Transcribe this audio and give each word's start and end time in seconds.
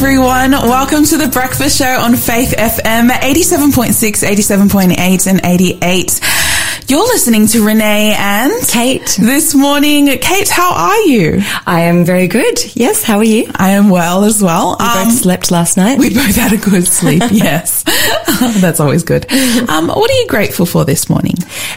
everyone. 0.00 0.52
Welcome 0.52 1.02
to 1.06 1.16
the 1.16 1.26
breakfast 1.26 1.76
show 1.76 1.98
on 1.98 2.14
Faith 2.14 2.54
FM 2.56 3.08
87.6, 3.08 4.24
87.8 4.24 5.26
and 5.26 5.40
88. 5.42 6.20
You're 6.88 7.00
listening 7.00 7.48
to 7.48 7.66
Renee 7.66 8.14
and 8.16 8.52
Kate. 8.68 9.18
This 9.20 9.56
morning, 9.56 10.06
Kate, 10.20 10.48
how 10.48 10.72
are 10.72 11.00
you? 11.00 11.42
I 11.66 11.80
am 11.80 12.04
very 12.04 12.28
good. 12.28 12.76
Yes, 12.76 13.02
how 13.02 13.18
are 13.18 13.24
you? 13.24 13.50
I 13.56 13.70
am 13.70 13.90
well 13.90 14.22
as 14.22 14.40
well. 14.40 14.76
We 14.78 14.86
um, 14.86 15.08
both 15.08 15.14
slept 15.14 15.50
last 15.50 15.76
night. 15.76 15.98
We 15.98 16.14
both 16.14 16.36
had 16.36 16.52
a 16.52 16.58
good 16.58 16.86
sleep, 16.86 17.24
yes. 17.32 17.82
That's 18.60 18.78
always 18.78 19.02
good. 19.02 19.28
Um, 19.68 19.88
what 19.88 20.08
are 20.08 20.14
you 20.14 20.28
grateful 20.28 20.64
for 20.64 20.84
this 20.84 21.10
morning? 21.10 21.34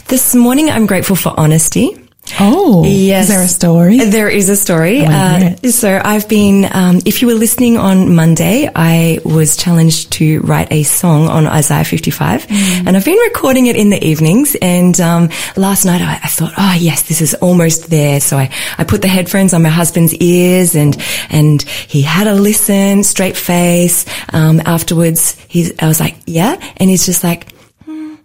This 0.10 0.36
morning, 0.36 0.69
I'm 0.69 0.86
grateful 0.86 1.15
for 1.15 1.33
honesty. 1.39 2.00
Oh, 2.39 2.84
yes. 2.86 3.23
Is 3.23 3.36
there 3.36 3.43
a 3.43 3.47
story? 3.47 3.97
There 4.00 4.29
is 4.29 4.50
a 4.50 4.55
story. 4.55 5.05
Uh, 5.05 5.55
so 5.69 6.01
I've 6.04 6.28
been, 6.28 6.68
um, 6.71 7.00
if 7.06 7.21
you 7.21 7.28
were 7.28 7.33
listening 7.33 7.78
on 7.78 8.14
Monday, 8.15 8.69
I 8.73 9.19
was 9.23 9.56
challenged 9.57 10.11
to 10.14 10.42
write 10.42 10.71
a 10.71 10.83
song 10.83 11.28
on 11.28 11.47
Isaiah 11.47 11.83
55 11.83 12.47
mm. 12.47 12.87
and 12.87 12.96
I've 12.96 13.06
been 13.06 13.18
recording 13.20 13.68
it 13.68 13.75
in 13.75 13.89
the 13.89 14.04
evenings. 14.04 14.56
And, 14.61 15.00
um, 15.00 15.29
last 15.56 15.86
night 15.86 16.01
I, 16.01 16.20
I, 16.23 16.28
thought, 16.28 16.54
oh 16.57 16.75
yes, 16.79 17.07
this 17.07 17.21
is 17.21 17.33
almost 17.36 17.89
there. 17.89 18.20
So 18.20 18.37
I, 18.37 18.51
I 18.78 18.84
put 18.84 19.01
the 19.01 19.07
headphones 19.07 19.54
on 19.54 19.64
my 19.64 19.70
husband's 19.70 20.14
ears 20.15 20.75
and, 20.75 20.98
and 21.29 21.61
he 21.61 22.01
had 22.01 22.28
a 22.28 22.34
listen, 22.34 23.04
straight 23.04 23.37
face. 23.37 24.06
Um, 24.34 24.61
afterwards, 24.65 25.39
he's, 25.48 25.73
I 25.82 25.87
was 25.87 26.00
like, 26.00 26.18
yeah. 26.25 26.57
And 26.78 26.89
he's 26.89 27.06
just 27.06 27.23
like, 27.23 27.51
hmm, 27.86 28.15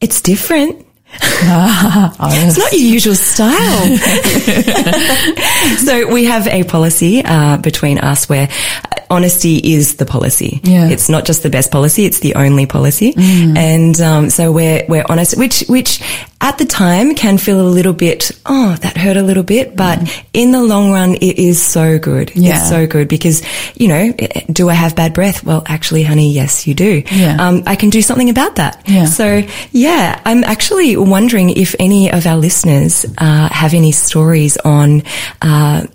it's 0.00 0.20
different 0.20 0.87
oh, 1.22 2.14
it's 2.20 2.58
not 2.58 2.72
your 2.72 2.80
usual 2.80 3.14
style. 3.14 3.96
so 5.78 6.12
we 6.12 6.24
have 6.24 6.46
a 6.46 6.64
policy 6.64 7.22
uh, 7.24 7.56
between 7.56 7.98
us 7.98 8.28
where 8.28 8.48
honesty 9.10 9.56
is 9.56 9.96
the 9.96 10.06
policy. 10.06 10.60
Yeah. 10.62 10.88
It's 10.88 11.08
not 11.08 11.24
just 11.24 11.42
the 11.42 11.50
best 11.50 11.70
policy; 11.70 12.04
it's 12.04 12.20
the 12.20 12.34
only 12.34 12.66
policy. 12.66 13.12
Mm. 13.12 13.56
And 13.56 14.00
um, 14.00 14.30
so 14.30 14.52
we're 14.52 14.84
we're 14.88 15.04
honest, 15.08 15.36
which 15.38 15.64
which 15.68 16.00
at 16.40 16.56
the 16.58 16.64
time 16.64 17.14
can 17.16 17.36
feel 17.36 17.60
a 17.60 17.66
little 17.68 17.92
bit, 17.92 18.30
oh, 18.46 18.76
that 18.76 18.96
hurt 18.96 19.16
a 19.16 19.22
little 19.22 19.42
bit, 19.42 19.74
but 19.74 19.98
mm. 19.98 20.24
in 20.32 20.52
the 20.52 20.62
long 20.62 20.92
run, 20.92 21.14
it 21.14 21.36
is 21.36 21.60
so 21.60 21.98
good. 21.98 22.30
Yeah. 22.36 22.50
It's 22.50 22.68
so 22.68 22.86
good 22.86 23.08
because, 23.08 23.42
you 23.74 23.88
know, 23.88 24.12
do 24.52 24.68
I 24.68 24.74
have 24.74 24.94
bad 24.94 25.14
breath? 25.14 25.42
Well, 25.42 25.64
actually, 25.66 26.04
honey, 26.04 26.32
yes, 26.32 26.64
you 26.66 26.74
do. 26.74 27.02
Yeah. 27.10 27.38
Um, 27.40 27.64
I 27.66 27.74
can 27.74 27.90
do 27.90 28.02
something 28.02 28.30
about 28.30 28.54
that. 28.54 28.82
Yeah. 28.86 29.06
So 29.06 29.42
yeah, 29.72 30.22
I'm 30.24 30.44
actually 30.44 30.96
wondering 30.96 31.50
if 31.50 31.74
any 31.80 32.12
of 32.12 32.24
our 32.24 32.36
listeners, 32.36 33.04
uh, 33.18 33.48
have 33.48 33.74
any 33.74 33.90
stories 33.90 34.56
on, 34.58 35.02
uh, 35.42 35.86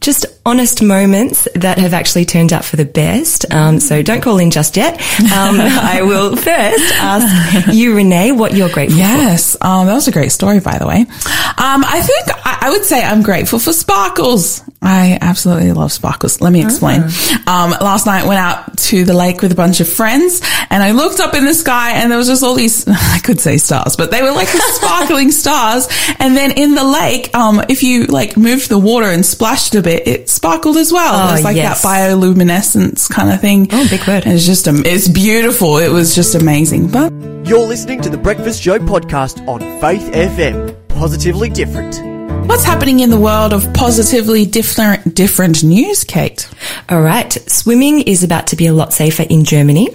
just 0.00 0.26
honest 0.48 0.82
moments 0.82 1.46
that 1.54 1.76
have 1.76 1.92
actually 1.92 2.24
turned 2.24 2.54
out 2.54 2.64
for 2.64 2.76
the 2.76 2.84
best. 2.86 3.44
Um, 3.52 3.80
so 3.80 4.02
don't 4.02 4.22
call 4.22 4.38
in 4.38 4.50
just 4.50 4.78
yet. 4.78 4.94
Um, 4.94 5.00
I 5.60 6.00
will 6.02 6.36
first 6.36 6.94
ask 6.94 7.74
you, 7.74 7.94
Renee, 7.94 8.32
what 8.32 8.54
you're 8.54 8.70
grateful 8.70 8.98
yes, 8.98 9.12
for. 9.12 9.22
Yes. 9.22 9.56
Um, 9.60 9.86
that 9.86 9.94
was 9.94 10.08
a 10.08 10.12
great 10.12 10.32
story, 10.32 10.60
by 10.60 10.78
the 10.78 10.86
way. 10.86 11.00
Um, 11.00 11.84
I 11.84 12.00
think 12.02 12.46
I, 12.46 12.58
I, 12.62 12.70
would 12.70 12.84
say 12.84 13.04
I'm 13.04 13.22
grateful 13.22 13.58
for 13.58 13.74
sparkles. 13.74 14.62
I 14.80 15.18
absolutely 15.20 15.72
love 15.72 15.90
sparkles. 15.90 16.40
Let 16.40 16.52
me 16.52 16.62
explain. 16.62 17.02
Oh. 17.04 17.42
Um, 17.46 17.70
last 17.80 18.06
night 18.06 18.26
went 18.26 18.38
out 18.38 18.78
to 18.78 19.04
the 19.04 19.12
lake 19.12 19.42
with 19.42 19.50
a 19.50 19.56
bunch 19.56 19.80
of 19.80 19.88
friends 19.88 20.40
and 20.70 20.82
I 20.82 20.92
looked 20.92 21.18
up 21.18 21.34
in 21.34 21.44
the 21.44 21.54
sky 21.54 21.92
and 21.92 22.10
there 22.10 22.18
was 22.18 22.28
just 22.28 22.44
all 22.44 22.54
these, 22.54 22.86
I 22.88 23.18
could 23.18 23.40
say 23.40 23.56
stars, 23.56 23.96
but 23.96 24.10
they 24.10 24.22
were 24.22 24.30
like 24.30 24.48
sparkling 24.48 25.30
stars. 25.32 25.88
And 26.18 26.36
then 26.36 26.52
in 26.52 26.74
the 26.74 26.84
lake, 26.84 27.34
um, 27.34 27.60
if 27.68 27.82
you 27.82 28.04
like 28.06 28.36
moved 28.36 28.68
the 28.68 28.78
water 28.78 29.06
and 29.06 29.26
splashed 29.26 29.74
a 29.74 29.82
bit, 29.82 30.06
it 30.06 30.28
sparkled 30.28 30.76
as 30.76 30.92
well. 30.92 31.26
Oh, 31.26 31.28
it 31.30 31.32
was 31.32 31.44
like 31.44 31.56
yes. 31.56 31.82
that 31.82 31.88
bioluminescence 31.88 33.10
kind 33.10 33.32
of 33.32 33.40
thing. 33.40 33.68
Oh, 33.72 33.86
big 33.90 34.06
word. 34.06 34.24
And 34.24 34.34
it's 34.34 34.46
just, 34.46 34.66
it's 34.68 35.08
beautiful. 35.08 35.78
It 35.78 35.90
was 35.90 36.14
just 36.14 36.34
amazing. 36.36 36.88
But 36.88 37.12
you're 37.46 37.66
listening 37.66 38.00
to 38.02 38.10
the 38.10 38.18
Breakfast 38.18 38.62
Show 38.62 38.78
podcast 38.78 39.46
on 39.48 39.60
Faith 39.80 40.12
FM. 40.12 40.76
Positively 40.88 41.48
different. 41.48 42.07
What's 42.48 42.64
happening 42.64 43.00
in 43.00 43.10
the 43.10 43.20
world 43.20 43.52
of 43.52 43.74
positively 43.74 44.46
different 44.46 45.14
different 45.14 45.62
news, 45.62 46.02
Kate? 46.02 46.48
All 46.88 47.02
right, 47.02 47.30
swimming 47.30 48.00
is 48.00 48.24
about 48.24 48.46
to 48.48 48.56
be 48.56 48.66
a 48.66 48.72
lot 48.72 48.94
safer 48.94 49.24
in 49.24 49.44
Germany. 49.44 49.88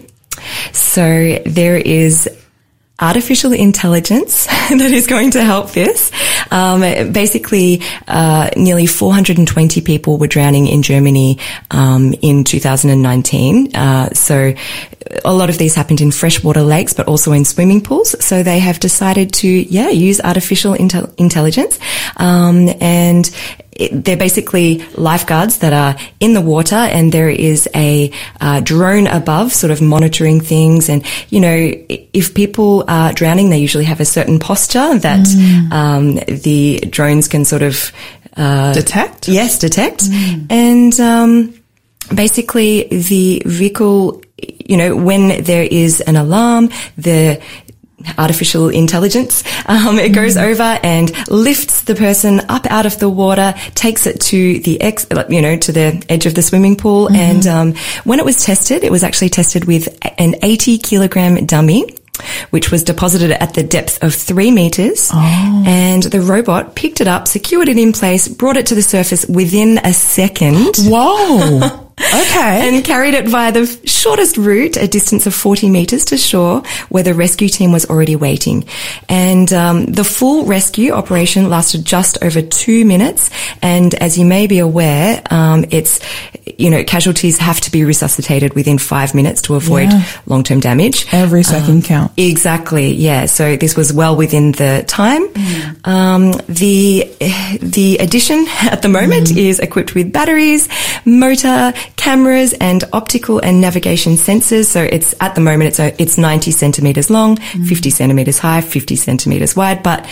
So 0.72 1.40
there 1.48 1.78
is 1.78 2.30
artificial 3.00 3.52
intelligence 3.52 4.46
that 4.70 4.92
is 4.92 5.08
going 5.08 5.32
to 5.32 5.44
help 5.44 5.72
this. 5.72 6.12
Um, 6.52 6.82
basically, 7.12 7.82
uh, 8.08 8.50
nearly 8.56 8.86
420 8.86 9.82
people 9.82 10.18
were 10.18 10.28
drowning 10.28 10.68
in 10.68 10.84
Germany 10.84 11.40
um, 11.72 12.14
in 12.22 12.44
2019. 12.44 13.76
Uh, 13.76 14.10
so 14.14 14.54
a 15.26 15.34
lot 15.34 15.50
of 15.50 15.58
these 15.58 15.76
happened 15.76 16.02
in 16.02 16.12
freshwater 16.12 16.62
lakes, 16.62 16.94
but 16.94 17.08
also 17.08 17.32
in 17.32 17.46
swimming 17.46 17.82
pools. 17.82 18.16
So 18.24 18.44
they 18.44 18.60
have 18.60 18.80
decided 18.80 19.34
to, 19.34 19.48
yeah, 19.48 19.90
use 19.90 20.22
artificial 20.22 20.74
intel- 20.74 21.14
intelligence. 21.18 21.80
Um, 22.18 22.70
and 22.80 23.30
it, 23.76 24.06
they're 24.06 24.18
basically 24.18 24.86
lifeguards 24.96 25.60
that 25.60 25.74
are 25.74 25.96
in 26.20 26.34
the 26.34 26.42
water 26.42 26.76
and 26.76 27.12
there 27.12 27.30
is 27.30 27.68
a 27.76 28.12
uh, 28.42 28.60
drone 28.62 29.08
above 29.08 29.54
sort 29.54 29.72
of 29.72 29.82
monitoring 29.82 30.42
things. 30.42 30.90
And, 30.90 31.06
you 31.30 31.40
know, 31.40 31.56
if 31.90 32.34
people 32.34 32.86
are 32.88 33.14
drowning, 33.14 33.50
they 33.50 33.60
usually 33.60 33.86
have 33.86 34.00
a 34.00 34.06
certain 34.06 34.40
posture 34.40 34.98
that 35.00 35.26
mm. 35.26 35.72
um, 35.72 36.16
the 36.16 36.80
drones 36.90 37.28
can 37.28 37.46
sort 37.46 37.62
of 37.62 37.92
uh, 38.36 38.74
detect. 38.74 39.28
Yes, 39.28 39.60
detect. 39.60 40.04
Mm. 40.04 40.52
And 40.52 41.00
um, 41.00 41.64
basically 42.14 42.88
the 42.90 43.42
vehicle 43.46 44.22
you 44.66 44.78
know, 44.78 44.96
when 44.96 45.44
there 45.44 45.64
is 45.64 46.02
an 46.02 46.16
alarm, 46.16 46.70
the 46.98 47.42
artificial 48.18 48.70
intelligence. 48.70 49.44
Um, 49.66 49.98
it 50.00 50.10
goes 50.10 50.36
mm. 50.36 50.44
over 50.44 50.80
and 50.84 51.12
lifts 51.30 51.82
the 51.82 51.96
person 51.96 52.42
up 52.50 52.66
out 52.68 52.86
of 52.86 53.00
the 53.00 53.10
water, 53.10 53.54
takes 53.76 54.06
it 54.08 54.20
to 54.22 54.60
the 54.60 54.82
ex, 54.82 55.06
you 55.30 55.42
know, 55.42 55.58
to 55.58 55.72
the 55.72 56.04
edge 56.10 56.26
of 56.26 56.36
the 56.36 56.42
swimming 56.42 56.76
pool. 56.76 57.08
Mm-hmm. 57.08 57.16
And 57.16 57.48
um, 57.48 57.74
when 58.04 58.20
it 58.20 58.26
was 58.26 58.44
tested, 58.44 58.84
it 58.84 58.92
was 58.92 59.04
actually 59.04 59.30
tested 59.30 59.66
with 59.66 59.88
an 60.18 60.36
80 60.42 60.78
kilogram 60.80 61.46
dummy. 61.46 61.86
Which 62.52 62.70
was 62.70 62.84
deposited 62.84 63.32
at 63.32 63.56
the 63.56 63.64
depth 63.64 64.04
of 64.04 64.14
three 64.14 64.52
meters. 64.52 65.10
Oh. 65.12 65.64
And 65.66 66.04
the 66.04 66.22
robot 66.22 66.76
picked 66.76 67.02
it 67.02 67.08
up, 67.08 67.28
secured 67.28 67.70
it 67.70 67.80
in 67.80 67.92
place, 67.92 68.28
brought 68.28 68.56
it 68.56 68.68
to 68.68 68.76
the 68.76 68.84
surface 68.84 69.26
within 69.26 69.80
a 69.80 69.94
second. 69.94 70.76
Whoa. 70.78 71.80
Okay. 72.00 72.68
and 72.68 72.84
carried 72.84 73.14
it 73.14 73.28
via 73.28 73.52
the 73.52 73.66
shortest 73.86 74.38
route, 74.38 74.78
a 74.78 74.88
distance 74.88 75.26
of 75.26 75.34
40 75.34 75.70
meters 75.70 76.06
to 76.06 76.18
shore, 76.18 76.62
where 76.90 77.04
the 77.04 77.14
rescue 77.14 77.50
team 77.50 77.72
was 77.72 77.86
already 77.86 78.16
waiting. 78.16 78.66
And 79.10 79.52
um, 79.54 79.86
the 79.86 80.04
full 80.04 80.46
rescue 80.46 80.92
operation 80.92 81.50
lasted 81.50 81.86
just 81.86 82.18
over 82.24 82.42
two 82.42 82.86
minutes. 82.86 83.30
And 83.62 83.94
as 83.96 84.18
you 84.18 84.26
may 84.26 84.48
be 84.48 84.60
aware, 84.60 85.22
um, 85.30 85.66
it's 85.70 86.00
you 86.58 86.70
know 86.70 86.84
casualties 86.84 87.38
have 87.38 87.60
to 87.62 87.72
be 87.72 87.84
resuscitated 87.84 88.54
within 88.54 88.78
five 88.78 89.16
minutes 89.16 89.42
to 89.44 89.56
avoid 89.56 89.92
yeah. 89.92 90.06
long-term 90.26 90.60
damage. 90.60 91.06
Every 91.12 91.44
second 91.44 91.78
um, 91.78 91.82
count. 91.82 92.12
Exactly. 92.18 92.94
Yeah. 92.94 93.26
So 93.26 93.56
this 93.56 93.76
was 93.76 93.94
well 93.94 94.16
within 94.16 94.52
the 94.54 94.84
time. 94.88 95.28
Mm. 95.30 95.88
Um, 95.88 96.32
the 96.48 97.12
the 97.62 97.98
addition 98.00 98.46
at 98.62 98.82
the 98.82 98.90
moment 98.90 99.28
mm. 99.28 99.38
is 99.38 99.60
equipped 99.60 99.96
with 99.96 100.12
batteries, 100.12 100.68
motor, 101.06 101.74
cameras 101.96 102.54
and 102.54 102.84
optical 102.94 103.40
and 103.40 103.62
navigation 103.62 104.14
sensors. 104.14 104.66
So 104.66 104.84
it's 104.84 105.16
at 105.20 105.36
the 105.36 105.42
moment 105.42 105.70
it's 105.70 105.80
a, 105.80 106.02
it's 106.02 106.18
90 106.18 106.52
centimeters 106.52 107.10
long, 107.10 107.38
mm. 107.38 107.68
50 107.68 107.90
centimeters 107.90 108.40
high, 108.40 108.62
50 108.62 108.96
centimeters 108.96 109.56
wide, 109.56 109.84
but 109.84 110.06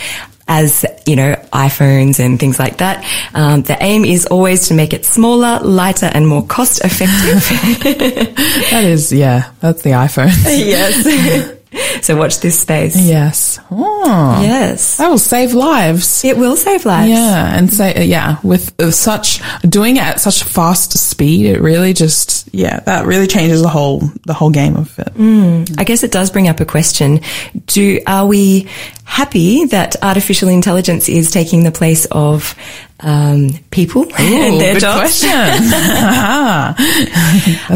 as 0.52 0.84
you 1.06 1.16
know 1.16 1.34
iPhones 1.52 2.20
and 2.20 2.38
things 2.38 2.58
like 2.58 2.76
that. 2.78 3.04
Um, 3.34 3.62
the 3.62 3.76
aim 3.82 4.04
is 4.04 4.26
always 4.26 4.68
to 4.68 4.74
make 4.74 4.92
it 4.92 5.04
smaller, 5.06 5.60
lighter, 5.60 6.10
and 6.12 6.28
more 6.28 6.44
cost 6.46 6.84
effective. 6.84 7.42
that 8.70 8.84
is, 8.84 9.12
yeah, 9.12 9.50
that's 9.60 9.82
the 9.82 9.90
iPhone. 9.90 10.32
yes. 10.44 11.56
So 12.02 12.16
watch 12.16 12.40
this 12.40 12.58
space. 12.58 12.96
Yes. 13.00 13.60
Oh, 13.70 14.40
yes. 14.42 14.96
That 14.96 15.08
will 15.08 15.18
save 15.18 15.54
lives. 15.54 16.24
It 16.24 16.36
will 16.36 16.56
save 16.56 16.84
lives. 16.84 17.10
Yeah. 17.10 17.56
And 17.56 17.72
say, 17.72 18.06
yeah, 18.06 18.38
with 18.42 18.74
such, 18.92 19.40
doing 19.62 19.96
it 19.96 20.02
at 20.02 20.20
such 20.20 20.42
fast 20.42 20.98
speed, 20.98 21.46
it 21.46 21.60
really 21.60 21.92
just, 21.92 22.52
yeah, 22.52 22.80
that 22.80 23.06
really 23.06 23.28
changes 23.28 23.62
the 23.62 23.68
whole, 23.68 24.00
the 24.26 24.34
whole 24.34 24.50
game 24.50 24.76
of 24.76 24.98
it. 24.98 25.14
Mm. 25.14 25.78
I 25.78 25.84
guess 25.84 26.02
it 26.02 26.10
does 26.10 26.30
bring 26.30 26.48
up 26.48 26.58
a 26.58 26.64
question. 26.64 27.20
Do, 27.66 28.00
are 28.06 28.26
we 28.26 28.68
happy 29.04 29.66
that 29.66 30.02
artificial 30.02 30.48
intelligence 30.48 31.08
is 31.08 31.30
taking 31.30 31.62
the 31.62 31.72
place 31.72 32.06
of 32.06 32.56
um, 33.02 33.50
people 33.70 34.02
Ooh, 34.02 34.10
and 34.18 34.60
their 34.60 34.74
good 34.74 34.80
jobs. 34.80 35.20
Question. 35.20 35.30
I 35.30 36.74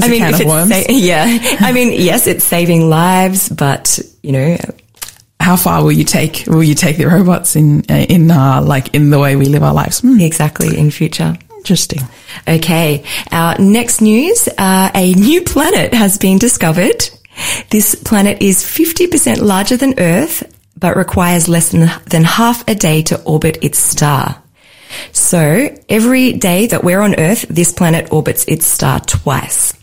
mean, 0.09 0.23
if 0.23 0.41
it's 0.41 0.87
sa- 0.87 0.93
yeah, 0.93 1.39
I 1.61 1.73
mean, 1.73 1.93
yes, 1.93 2.27
it's 2.27 2.45
saving 2.45 2.89
lives, 2.89 3.49
but 3.49 3.99
you 4.23 4.33
know, 4.33 4.57
how 5.41 5.57
far 5.57 5.83
will 5.83 5.93
you 5.93 6.05
take 6.05 6.45
will 6.47 6.65
you 6.65 6.75
take 6.75 6.97
the 6.97 7.07
robots 7.07 7.57
in 7.57 7.83
in 7.83 8.31
uh, 8.31 8.63
like 8.63 8.95
in 8.95 9.11
the 9.11 9.19
way 9.19 9.37
we 9.37 9.47
live 9.47 9.63
our 9.63 9.75
lives? 9.75 10.01
Hmm. 10.01 10.21
Exactly 10.21 10.77
in 10.79 10.91
future. 10.91 11.37
Interesting. 11.59 12.03
Okay, 12.47 13.05
our 13.33 13.59
next 13.59 14.01
news, 14.01 14.49
uh, 14.57 14.91
a 14.95 15.15
new 15.15 15.43
planet 15.43 15.93
has 15.95 16.17
been 16.17 16.39
discovered. 16.39 17.11
This 17.71 17.95
planet 17.97 18.41
is 18.41 18.63
50% 18.63 19.43
larger 19.43 19.77
than 19.77 19.99
Earth, 19.99 20.45
but 20.79 20.97
requires 20.97 21.49
less 21.49 21.73
than, 21.73 21.91
than 22.07 22.25
half 22.25 22.67
a 22.69 22.75
day 22.75 23.03
to 23.03 23.21
orbit 23.25 23.59
its 23.63 23.79
star. 23.79 24.43
So 25.13 25.75
every 25.89 26.33
day 26.33 26.67
that 26.69 26.85
we're 26.85 27.01
on 27.01 27.19
Earth, 27.19 27.47
this 27.49 27.73
planet 27.73 28.13
orbits 28.13 28.45
its 28.47 28.67
star 28.67 29.01
twice. 29.01 29.75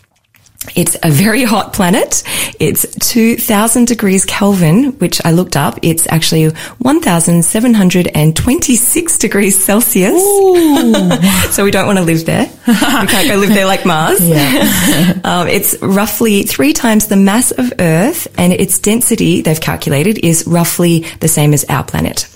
It's 0.76 0.96
a 1.04 1.10
very 1.10 1.44
hot 1.44 1.74
planet. 1.74 2.24
It's 2.60 2.86
2000 3.12 3.86
degrees 3.86 4.26
Kelvin, 4.26 4.94
which 4.94 5.24
I 5.26 5.32
looked 5.32 5.58
up. 5.58 5.78
It's 5.82 6.08
actually 6.08 6.50
1726 6.50 9.18
degrees 9.18 9.62
Celsius. 9.62 10.24
so 11.54 11.66
we 11.66 11.72
don't 11.72 11.86
want 11.86 12.00
to 12.00 12.04
live 12.04 12.26
there. 12.26 12.50
We 12.66 12.74
can't 12.74 13.28
go 13.28 13.36
live 13.36 13.50
there 13.50 13.66
like 13.66 13.86
Mars. 13.86 14.22
um, 15.24 15.48
it's 15.48 15.80
roughly 15.82 16.44
three 16.44 16.72
times 16.74 17.08
the 17.08 17.18
mass 17.18 17.52
of 17.52 17.74
Earth 17.80 18.28
and 18.38 18.54
its 18.54 18.78
density, 18.80 19.42
they've 19.42 19.60
calculated, 19.60 20.20
is 20.20 20.48
roughly 20.48 21.00
the 21.20 21.28
same 21.28 21.54
as 21.54 21.66
our 21.66 21.84
planet. 21.84 22.30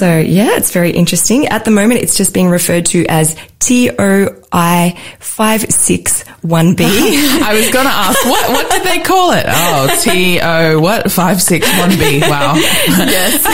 So 0.00 0.16
yeah, 0.18 0.56
it's 0.56 0.70
very 0.72 0.92
interesting. 0.92 1.48
At 1.48 1.66
the 1.66 1.70
moment, 1.70 2.00
it's 2.00 2.16
just 2.16 2.32
being 2.32 2.48
referred 2.48 2.86
to 2.86 3.04
as 3.10 3.36
TOI 3.58 4.96
561b. 5.20 6.80
I 7.42 7.52
was 7.52 7.70
going 7.70 7.84
to 7.84 7.92
ask, 7.92 8.24
what, 8.24 8.50
what 8.50 8.70
did 8.70 8.82
they 8.84 9.00
call 9.00 9.32
it? 9.32 9.44
Oh, 9.46 10.00
T-O, 10.02 10.80
what? 10.80 11.04
561B. 11.04 12.22
Wow. 12.22 12.54
yes. 12.54 13.44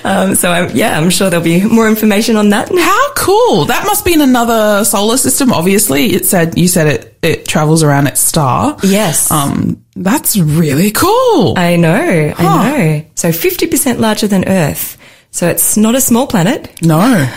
um, 0.04 0.36
so 0.36 0.52
I'm, 0.52 0.70
yeah, 0.76 0.96
I'm 0.96 1.10
sure 1.10 1.30
there'll 1.30 1.42
be 1.44 1.64
more 1.64 1.88
information 1.88 2.36
on 2.36 2.50
that. 2.50 2.68
How 2.68 3.14
cool. 3.14 3.64
That 3.64 3.86
must 3.86 4.04
be 4.04 4.12
in 4.12 4.20
another 4.20 4.84
solar 4.84 5.16
system. 5.16 5.52
Obviously, 5.52 6.14
it 6.14 6.26
said, 6.26 6.56
you 6.56 6.68
said 6.68 6.86
it, 6.86 7.18
it 7.22 7.44
travels 7.44 7.82
around 7.82 8.06
its 8.06 8.20
star. 8.20 8.76
Yes. 8.84 9.32
Um, 9.32 9.84
that's 9.96 10.36
really 10.38 10.92
cool. 10.92 11.58
I 11.58 11.74
know, 11.74 12.32
I 12.38 12.78
know. 12.78 13.04
So 13.16 13.30
50% 13.30 13.98
larger 13.98 14.28
than 14.28 14.46
Earth. 14.46 14.96
So 15.30 15.48
it's 15.48 15.76
not 15.76 15.94
a 15.94 16.00
small 16.00 16.26
planet. 16.26 16.82
No. 16.82 16.98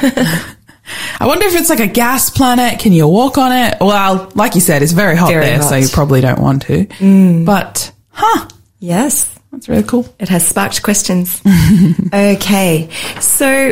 I 1.20 1.28
wonder 1.28 1.46
if 1.46 1.56
it's 1.56 1.70
like 1.70 1.80
a 1.80 1.88
gas 1.88 2.30
planet. 2.30 2.80
Can 2.80 2.92
you 2.92 3.08
walk 3.08 3.38
on 3.38 3.52
it? 3.52 3.78
Well, 3.80 4.32
like 4.36 4.56
you 4.56 4.62
said, 4.62 4.82
it's 4.82 4.92
very 4.92 5.16
hot 5.16 5.30
Very 5.30 5.46
there, 5.46 5.58
hot. 5.60 5.70
so 5.70 5.76
you 5.76 5.88
probably 5.88 6.20
don't 6.22 6.40
want 6.42 6.64
to. 6.64 6.86
Mm. 6.86 7.46
But, 7.46 7.92
huh, 8.10 8.48
Yes. 8.80 9.30
that's 9.52 9.70
really 9.70 9.84
cool. 9.84 10.12
It 10.20 10.28
has 10.30 10.46
sparked 10.48 10.82
questions. 10.84 11.42
okay. 12.14 12.90
So 13.20 13.72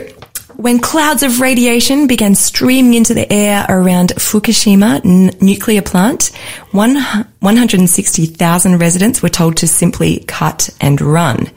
when 0.55 0.79
clouds 0.79 1.23
of 1.23 1.39
radiation 1.41 2.05
began 2.07 2.35
streaming 2.35 2.93
into 2.93 3.13
the 3.13 3.31
air 3.33 3.65
around 3.67 4.09
Fukushima 4.09 5.03
n- 5.03 5.31
nuclear 5.41 5.81
plant, 5.81 6.27
one, 6.71 6.95
160,000 7.39 8.77
residents 8.77 9.21
were 9.21 9.29
told 9.29 9.57
to 9.57 9.67
simply 9.67 10.19
cut 10.27 10.69
and 10.79 11.01
run. 11.01 11.49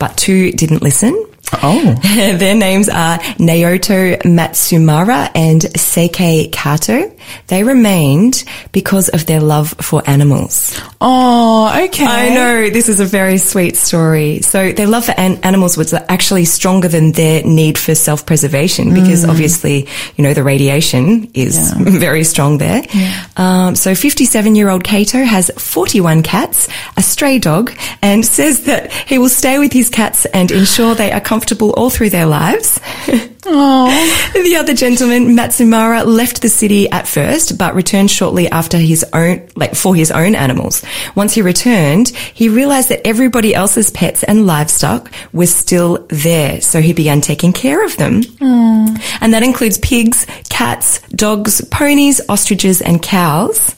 But 0.00 0.16
two 0.16 0.52
didn't 0.52 0.82
listen. 0.82 1.14
Oh. 1.62 1.92
Their 2.36 2.54
names 2.54 2.88
are 2.88 3.18
Naoto 3.38 4.16
Matsumura 4.22 5.30
and 5.34 5.62
Sakae 5.62 6.50
Kato. 6.52 7.12
They 7.48 7.64
remained 7.64 8.44
because 8.72 9.08
of 9.08 9.26
their 9.26 9.40
love 9.40 9.74
for 9.80 10.00
animals. 10.08 10.78
Oh, 11.00 11.66
okay. 11.86 12.04
I 12.06 12.28
know 12.32 12.70
this 12.70 12.88
is 12.88 13.00
a 13.00 13.04
very 13.04 13.38
sweet 13.38 13.76
story. 13.76 14.42
So 14.42 14.70
their 14.72 14.86
love 14.86 15.06
for 15.06 15.14
an- 15.18 15.40
animals 15.42 15.76
was 15.76 15.92
actually 15.92 16.44
stronger 16.44 16.86
than 16.86 17.12
their 17.12 17.42
need 17.42 17.78
for 17.78 17.94
self-preservation 17.96 18.94
because 18.94 19.24
obviously, 19.24 19.88
you 20.16 20.22
know, 20.22 20.34
the 20.34 20.44
radiation 20.44 21.28
is 21.34 21.72
very 21.78 22.22
strong 22.22 22.58
there. 22.58 22.82
Um, 23.36 23.74
so 23.74 23.92
57-year-old 23.92 24.84
Kato 24.84 25.24
has 25.24 25.50
41 25.58 26.22
cats, 26.22 26.68
a 26.96 27.02
stray 27.02 27.38
dog, 27.40 27.72
and 28.02 28.24
says 28.24 28.64
that 28.64 28.92
he 28.92 29.18
will 29.18 29.28
stay 29.28 29.58
with 29.58 29.72
his 29.72 29.90
cats 29.90 30.26
and 30.26 30.50
ensure 30.52 30.94
they 30.94 31.10
are 31.10 31.20
comfortable 31.20 31.45
all 31.52 31.90
through 31.90 32.10
their 32.10 32.26
lives. 32.26 32.80
The 33.46 34.56
other 34.58 34.74
gentleman, 34.74 35.36
Matsumura, 35.36 36.04
left 36.04 36.42
the 36.42 36.48
city 36.48 36.90
at 36.90 37.06
first, 37.06 37.56
but 37.56 37.74
returned 37.74 38.10
shortly 38.10 38.48
after 38.48 38.76
his 38.76 39.04
own, 39.12 39.48
like 39.54 39.74
for 39.74 39.94
his 39.94 40.10
own 40.10 40.34
animals. 40.34 40.84
Once 41.14 41.34
he 41.34 41.42
returned, 41.42 42.08
he 42.08 42.48
realized 42.48 42.88
that 42.88 43.06
everybody 43.06 43.54
else's 43.54 43.90
pets 43.90 44.24
and 44.24 44.46
livestock 44.46 45.12
were 45.32 45.46
still 45.46 46.06
there, 46.08 46.60
so 46.60 46.80
he 46.80 46.92
began 46.92 47.20
taking 47.20 47.52
care 47.52 47.84
of 47.84 47.96
them. 47.96 48.22
Mm. 48.22 49.00
And 49.20 49.32
that 49.32 49.42
includes 49.42 49.78
pigs, 49.78 50.26
cats, 50.48 51.00
dogs, 51.10 51.60
ponies, 51.70 52.20
ostriches, 52.28 52.82
and 52.82 53.00
cows. 53.00 53.74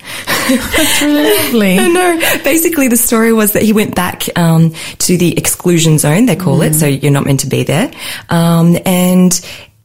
That's 0.48 1.02
lovely. 1.02 1.76
No, 1.98 2.18
basically 2.44 2.88
the 2.88 2.96
story 2.96 3.32
was 3.32 3.52
that 3.54 3.62
he 3.62 3.72
went 3.72 3.94
back 3.94 4.24
um, 4.36 4.72
to 4.98 5.16
the 5.16 5.36
exclusion 5.36 5.98
zone, 5.98 6.26
they 6.26 6.36
call 6.36 6.62
it, 6.62 6.74
so 6.74 6.86
you're 6.86 7.10
not 7.12 7.24
meant 7.24 7.40
to 7.40 7.46
be 7.46 7.64
there. 7.64 7.90
Um, 8.28 8.76
and 8.84 9.32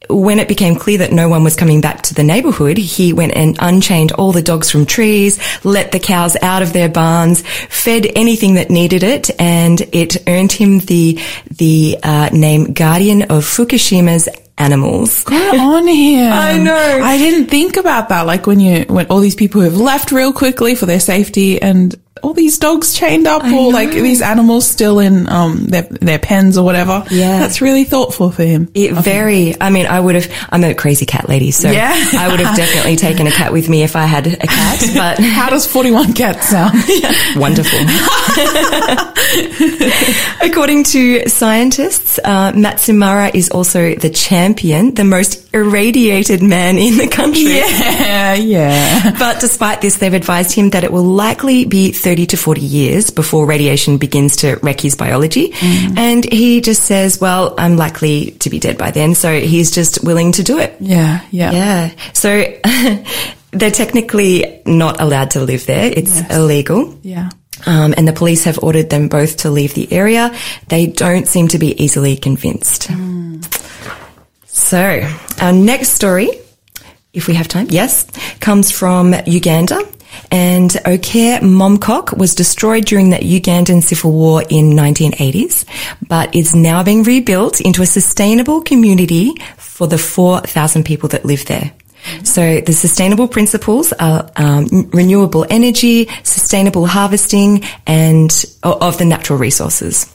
when 0.08 0.38
it 0.38 0.48
became 0.48 0.76
clear 0.76 0.98
that 0.98 1.12
no 1.12 1.28
one 1.28 1.44
was 1.44 1.56
coming 1.56 1.80
back 1.80 2.02
to 2.02 2.14
the 2.14 2.22
neighborhood, 2.22 2.76
he 2.76 3.12
went 3.12 3.34
and 3.34 3.56
unchained 3.60 4.12
all 4.12 4.32
the 4.32 4.42
dogs 4.42 4.70
from 4.70 4.86
trees, 4.86 5.40
let 5.64 5.92
the 5.92 5.98
cows 5.98 6.36
out 6.42 6.62
of 6.62 6.72
their 6.72 6.88
barns, 6.88 7.42
fed 7.42 8.06
anything 8.14 8.54
that 8.54 8.70
needed 8.70 9.02
it, 9.02 9.30
and 9.40 9.80
it 9.92 10.28
earned 10.28 10.52
him 10.52 10.80
the 10.80 11.18
the 11.50 11.98
uh, 12.02 12.28
name 12.32 12.72
Guardian 12.72 13.22
of 13.22 13.44
Fukushima's 13.44 14.28
animals. 14.58 15.24
On 15.26 15.86
him. 15.86 16.32
I 16.32 16.58
know. 16.58 17.00
I 17.02 17.18
didn't 17.18 17.48
think 17.48 17.76
about 17.76 18.08
that. 18.10 18.22
Like 18.22 18.46
when 18.46 18.60
you, 18.60 18.84
when 18.88 19.06
all 19.06 19.20
these 19.20 19.34
people 19.34 19.60
have 19.62 19.76
left 19.76 20.12
real 20.12 20.32
quickly 20.32 20.74
for 20.74 20.86
their 20.86 21.00
safety 21.00 21.60
and 21.60 21.94
all 22.22 22.32
these 22.32 22.58
dogs 22.58 22.94
chained 22.94 23.26
up 23.26 23.44
or 23.44 23.72
like 23.72 23.90
these 23.90 24.22
animals 24.22 24.66
still 24.66 25.00
in, 25.00 25.28
um, 25.28 25.66
their, 25.66 25.82
their 25.82 26.18
pens 26.18 26.56
or 26.56 26.64
whatever. 26.64 27.04
Yeah. 27.10 27.40
That's 27.40 27.60
really 27.60 27.84
thoughtful 27.84 28.30
for 28.30 28.44
him. 28.44 28.70
It 28.72 28.92
very, 28.94 29.60
I 29.60 29.70
mean, 29.70 29.86
I 29.86 29.98
would 29.98 30.14
have, 30.14 30.30
I'm 30.50 30.62
a 30.64 30.74
crazy 30.74 31.06
cat 31.06 31.28
lady, 31.28 31.50
so 31.50 31.70
Yeah. 31.70 31.92
I 32.16 32.28
would 32.30 32.40
have 32.40 32.56
definitely 32.56 32.96
taken 32.96 33.26
a 33.26 33.30
cat 33.32 33.52
with 33.52 33.68
me 33.68 33.82
if 33.82 33.96
I 33.96 34.06
had 34.06 34.26
a 34.28 34.36
cat, 34.46 34.90
but 34.94 35.18
How 35.18 35.50
does 35.50 35.66
41 35.66 36.12
cats 36.14 36.48
sound? 36.48 36.78
wonderful. 37.36 37.78
According 40.40 40.84
to 40.84 41.28
scientists, 41.28 42.18
uh, 42.24 42.52
Matsumura 42.52 43.34
is 43.34 43.50
also 43.50 43.94
the 43.96 44.10
champion, 44.10 44.94
the 44.94 45.04
most 45.04 45.52
irradiated 45.54 46.42
man 46.42 46.78
in 46.78 46.96
the 46.96 47.08
country. 47.08 47.44
yeah, 47.56 48.34
yeah. 48.34 49.16
But 49.18 49.40
despite 49.40 49.80
this, 49.80 49.98
they've 49.98 50.14
advised 50.14 50.52
him 50.52 50.70
that 50.70 50.84
it 50.84 50.92
will 50.92 51.02
likely 51.04 51.64
be 51.64 51.92
30 52.04 52.26
to 52.26 52.36
40 52.36 52.60
years 52.60 53.10
before 53.10 53.46
radiation 53.46 53.96
begins 53.98 54.36
to 54.36 54.56
wreck 54.62 54.78
his 54.80 54.94
biology. 54.94 55.52
And 55.96 56.22
he 56.24 56.60
just 56.60 56.82
says, 56.84 57.18
well, 57.20 57.54
I'm 57.56 57.76
likely 57.78 58.32
to 58.44 58.50
be 58.50 58.58
dead 58.60 58.76
by 58.76 58.90
then. 58.90 59.14
So 59.14 59.40
he's 59.40 59.70
just 59.70 60.04
willing 60.04 60.32
to 60.32 60.42
do 60.42 60.58
it. 60.58 60.76
Yeah, 60.80 61.20
yeah. 61.30 61.50
Yeah. 61.52 61.90
So 62.12 62.28
they're 63.52 63.70
technically 63.70 64.60
not 64.66 65.00
allowed 65.00 65.30
to 65.32 65.40
live 65.40 65.64
there. 65.66 65.86
It's 65.96 66.14
Yes. 66.20 66.36
illegal. 66.36 66.98
Yeah. 67.02 67.30
Um, 67.66 67.94
and 67.96 68.06
the 68.06 68.12
police 68.12 68.44
have 68.44 68.58
ordered 68.62 68.90
them 68.90 69.08
both 69.08 69.38
to 69.38 69.50
leave 69.50 69.72
the 69.72 69.90
area. 69.90 70.30
They 70.68 70.86
don't 70.88 71.26
seem 71.26 71.48
to 71.48 71.58
be 71.58 71.72
easily 71.82 72.16
convinced. 72.18 72.90
So 74.46 75.08
our 75.40 75.52
next 75.52 75.90
story, 75.90 76.28
if 77.12 77.26
we 77.28 77.34
have 77.34 77.48
time, 77.48 77.68
yes, 77.70 78.04
comes 78.40 78.70
from 78.70 79.14
Uganda. 79.26 79.80
And 80.30 80.70
Okare 80.70 81.40
Momkok 81.40 82.16
was 82.16 82.34
destroyed 82.34 82.84
during 82.86 83.10
the 83.10 83.18
Ugandan 83.18 83.82
civil 83.82 84.12
war 84.12 84.42
in 84.48 84.70
1980s, 84.70 85.64
but 86.08 86.34
is 86.34 86.54
now 86.54 86.82
being 86.82 87.02
rebuilt 87.02 87.60
into 87.60 87.82
a 87.82 87.86
sustainable 87.86 88.62
community 88.62 89.34
for 89.56 89.86
the 89.86 89.98
4,000 89.98 90.84
people 90.84 91.08
that 91.10 91.24
live 91.24 91.46
there. 91.46 91.72
So 92.22 92.60
the 92.60 92.72
sustainable 92.72 93.28
principles 93.28 93.92
are 93.94 94.30
um, 94.36 94.90
renewable 94.92 95.46
energy, 95.48 96.08
sustainable 96.22 96.86
harvesting, 96.86 97.64
and 97.86 98.44
of 98.62 98.98
the 98.98 99.04
natural 99.04 99.38
resources. 99.38 100.12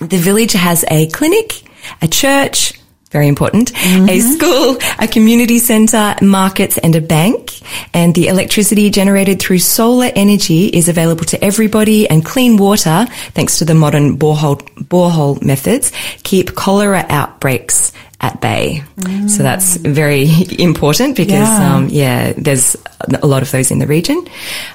The 0.00 0.16
village 0.16 0.52
has 0.52 0.84
a 0.90 1.08
clinic, 1.08 1.62
a 2.00 2.08
church, 2.08 2.79
very 3.10 3.26
important, 3.26 3.70
a 3.70 3.74
mm-hmm. 3.74 4.18
school, 4.18 4.78
a 4.98 5.08
community 5.08 5.58
centre, 5.58 6.14
markets 6.22 6.78
and 6.78 6.94
a 6.94 7.00
bank. 7.00 7.60
And 7.92 8.14
the 8.14 8.28
electricity 8.28 8.88
generated 8.90 9.40
through 9.40 9.58
solar 9.58 10.10
energy 10.14 10.66
is 10.66 10.88
available 10.88 11.24
to 11.26 11.44
everybody 11.44 12.08
and 12.08 12.24
clean 12.24 12.56
water, 12.56 13.06
thanks 13.32 13.58
to 13.58 13.64
the 13.64 13.74
modern 13.74 14.16
borehole, 14.16 14.62
borehole 14.76 15.42
methods, 15.42 15.92
keep 16.22 16.54
cholera 16.54 17.04
outbreaks 17.08 17.92
at 18.22 18.38
bay. 18.40 18.82
So 19.28 19.42
that's 19.42 19.76
very 19.76 20.28
important 20.58 21.16
because, 21.16 21.48
Yeah. 21.48 21.74
um, 21.74 21.88
yeah, 21.88 22.32
there's 22.36 22.76
a 23.22 23.26
lot 23.26 23.40
of 23.42 23.50
those 23.50 23.70
in 23.70 23.78
the 23.78 23.86
region. 23.86 24.22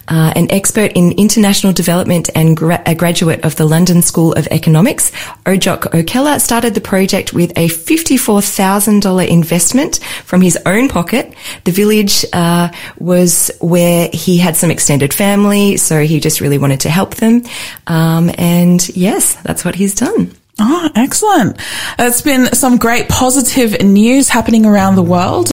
Uh, 0.08 0.34
an 0.36 0.50
expert 0.52 0.92
in 0.96 1.12
international 1.12 1.72
development 1.72 2.30
and 2.34 2.58
gra- 2.58 2.82
a 2.88 2.96
graduate 2.96 3.46
of 3.46 3.56
the 3.56 3.66
London 3.66 4.02
School 4.02 4.34
of 4.34 4.48
Economics, 4.48 5.12
Ojok 5.46 5.92
Okello 5.92 6.40
started 6.42 6.74
the 6.74 6.82
project 6.82 7.34
with 7.34 7.52
a 7.56 7.68
$54,000 7.68 9.28
investment 9.28 10.00
from 10.24 10.42
his 10.42 10.58
own 10.66 10.88
pocket. 10.90 11.34
The 11.66 11.72
village 11.72 12.26
uh, 12.34 12.70
was 12.98 13.52
where 13.62 14.10
he 14.12 14.38
had 14.40 14.56
some 14.56 14.72
extended 14.72 15.14
family, 15.14 15.78
so 15.78 16.02
he 16.04 16.20
just 16.20 16.42
really 16.42 16.58
wanted 16.58 16.80
to 16.82 16.90
help 16.90 17.16
them. 17.16 17.44
Um, 17.88 18.32
and 18.40 18.88
yes, 18.96 19.36
that's 19.44 19.64
what 19.64 19.76
he's 19.76 19.94
done. 19.94 20.32
Oh, 20.60 20.90
excellent. 20.96 21.58
It's 22.00 22.22
been 22.22 22.54
some 22.54 22.78
great 22.78 23.10
positive 23.10 23.82
news 23.82 24.30
happening 24.30 24.66
around 24.66 24.96
the 24.96 25.04
world. 25.04 25.52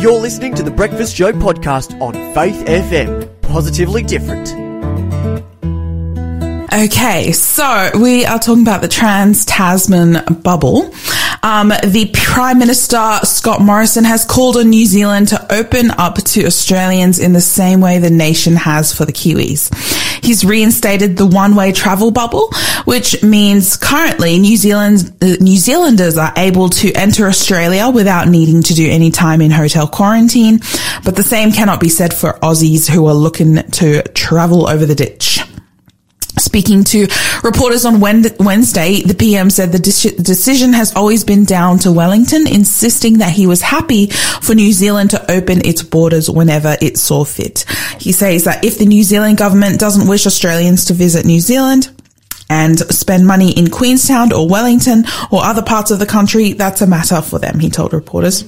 You're 0.00 0.20
listening 0.20 0.54
to 0.54 0.62
the 0.62 0.70
Breakfast 0.70 1.16
Show 1.16 1.32
podcast 1.32 2.00
on 2.00 2.12
Faith 2.34 2.64
FM. 2.66 3.28
Positively 3.42 4.02
different. 4.02 4.65
Okay, 6.72 7.30
so 7.30 7.90
we 7.94 8.26
are 8.26 8.40
talking 8.40 8.62
about 8.62 8.82
the 8.82 8.88
Trans 8.88 9.44
Tasman 9.44 10.40
bubble. 10.42 10.92
Um, 11.42 11.68
the 11.68 12.10
Prime 12.12 12.58
Minister 12.58 13.20
Scott 13.22 13.60
Morrison 13.60 14.02
has 14.02 14.24
called 14.24 14.56
on 14.56 14.68
New 14.70 14.84
Zealand 14.84 15.28
to 15.28 15.54
open 15.54 15.92
up 15.92 16.16
to 16.16 16.44
Australians 16.44 17.20
in 17.20 17.32
the 17.32 17.40
same 17.40 17.80
way 17.80 17.98
the 17.98 18.10
nation 18.10 18.56
has 18.56 18.92
for 18.92 19.04
the 19.04 19.12
Kiwis. 19.12 19.72
He's 20.24 20.44
reinstated 20.44 21.16
the 21.16 21.26
one-way 21.26 21.70
travel 21.70 22.10
bubble, 22.10 22.50
which 22.84 23.22
means 23.22 23.76
currently 23.76 24.36
New 24.40 24.56
Zealand 24.56 25.12
uh, 25.22 25.36
New 25.40 25.56
Zealanders 25.56 26.18
are 26.18 26.32
able 26.36 26.68
to 26.70 26.92
enter 26.94 27.28
Australia 27.28 27.90
without 27.90 28.26
needing 28.26 28.64
to 28.64 28.74
do 28.74 28.90
any 28.90 29.12
time 29.12 29.40
in 29.40 29.52
hotel 29.52 29.86
quarantine, 29.86 30.58
but 31.04 31.14
the 31.14 31.22
same 31.22 31.52
cannot 31.52 31.78
be 31.78 31.88
said 31.88 32.12
for 32.12 32.32
Aussies 32.40 32.90
who 32.90 33.06
are 33.06 33.14
looking 33.14 33.62
to 33.70 34.02
travel 34.14 34.68
over 34.68 34.84
the 34.84 34.96
ditch. 34.96 35.45
Speaking 36.38 36.84
to 36.84 37.06
reporters 37.42 37.84
on 37.86 38.00
Wednesday, 38.00 39.00
the 39.00 39.16
PM 39.18 39.48
said 39.48 39.72
the 39.72 39.78
decision 39.78 40.72
has 40.74 40.94
always 40.94 41.24
been 41.24 41.44
down 41.44 41.78
to 41.80 41.92
Wellington, 41.92 42.46
insisting 42.46 43.18
that 43.18 43.32
he 43.32 43.46
was 43.46 43.62
happy 43.62 44.08
for 44.42 44.54
New 44.54 44.72
Zealand 44.72 45.10
to 45.10 45.30
open 45.30 45.64
its 45.64 45.82
borders 45.82 46.28
whenever 46.28 46.76
it 46.80 46.98
saw 46.98 47.24
fit. 47.24 47.64
He 47.98 48.12
says 48.12 48.44
that 48.44 48.64
if 48.64 48.78
the 48.78 48.84
New 48.84 49.02
Zealand 49.02 49.38
government 49.38 49.80
doesn't 49.80 50.08
wish 50.08 50.26
Australians 50.26 50.86
to 50.86 50.94
visit 50.94 51.24
New 51.24 51.40
Zealand, 51.40 51.90
and 52.48 52.78
spend 52.94 53.26
money 53.26 53.50
in 53.50 53.68
Queenstown 53.70 54.32
or 54.32 54.48
Wellington 54.48 55.04
or 55.32 55.42
other 55.42 55.62
parts 55.62 55.90
of 55.90 55.98
the 55.98 56.06
country, 56.06 56.52
that's 56.52 56.80
a 56.80 56.86
matter 56.86 57.20
for 57.20 57.40
them, 57.40 57.58
he 57.58 57.70
told 57.70 57.92
reporters. 57.92 58.44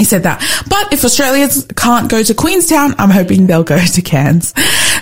He 0.00 0.04
said 0.04 0.22
that. 0.22 0.40
But 0.66 0.94
if 0.94 1.04
Australians 1.04 1.66
can't 1.76 2.08
go 2.08 2.22
to 2.22 2.32
Queenstown, 2.32 2.94
I'm 2.96 3.10
hoping 3.10 3.46
they'll 3.46 3.62
go 3.62 3.78
to 3.78 4.00
Cairns. 4.00 4.54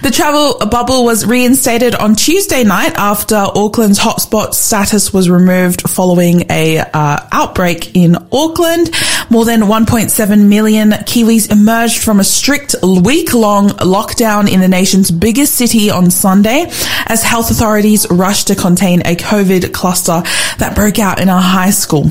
The 0.02 0.11
travel 0.12 0.59
bubble 0.69 1.05
was 1.05 1.25
reinstated 1.25 1.95
on 1.95 2.17
Tuesday 2.17 2.64
night 2.64 2.95
after 2.97 3.37
Auckland's 3.37 4.00
hotspot 4.00 4.55
status 4.55 5.12
was 5.12 5.31
removed 5.31 5.88
following 5.88 6.50
a 6.50 6.78
uh, 6.81 7.21
outbreak 7.31 7.95
in 7.95 8.17
Auckland. 8.33 8.90
More 9.31 9.45
than 9.45 9.61
1.7 9.61 10.49
million 10.49 10.90
Kiwis 10.90 11.52
emerged 11.52 12.02
from 12.02 12.19
a 12.19 12.25
strict 12.25 12.75
week-long 12.83 13.69
lockdown 13.69 14.52
in 14.52 14.59
the 14.59 14.67
nation's 14.67 15.12
biggest 15.12 15.55
city 15.55 15.93
on 15.93 16.11
Sunday 16.11 16.67
as 17.07 17.23
health 17.23 17.52
authorities 17.52 18.05
rushed 18.11 18.49
to 18.49 18.57
contain 18.57 19.02
a 19.02 19.14
COVID 19.14 19.73
cluster 19.73 20.23
that 20.59 20.75
broke 20.75 20.99
out 20.99 21.21
in 21.21 21.28
a 21.28 21.40
high 21.40 21.71
school. 21.71 22.11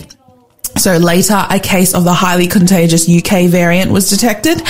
So 0.78 0.98
later, 0.98 1.46
a 1.50 1.60
case 1.60 1.94
of 1.94 2.04
the 2.04 2.14
highly 2.14 2.48
contagious 2.48 3.08
UK 3.10 3.50
variant 3.50 3.92
was 3.92 4.10
detected 4.10 4.62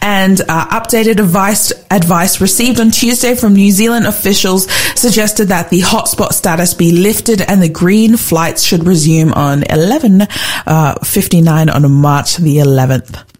and 0.00 0.40
uh, 0.40 0.68
updated 0.68 1.18
advice, 1.18 1.72
advice 1.90 2.40
received 2.40 2.78
on 2.78 2.92
Tuesday 2.92 3.34
from 3.34 3.54
New 3.54 3.72
Zealand 3.72 4.06
officials 4.06 4.70
suggested 4.98 5.46
that 5.46 5.70
the 5.70 5.80
hotspot 5.80 6.32
status 6.32 6.74
be 6.74 6.92
lifted 6.92 7.42
and 7.42 7.60
the 7.60 7.68
green 7.68 8.16
flights 8.16 8.62
should 8.62 8.86
resume 8.86 9.32
on 9.32 9.62
11.59 9.62 11.74
on 11.74 11.92
March 11.92 12.36
the 12.36 12.58
11th. 12.58 13.35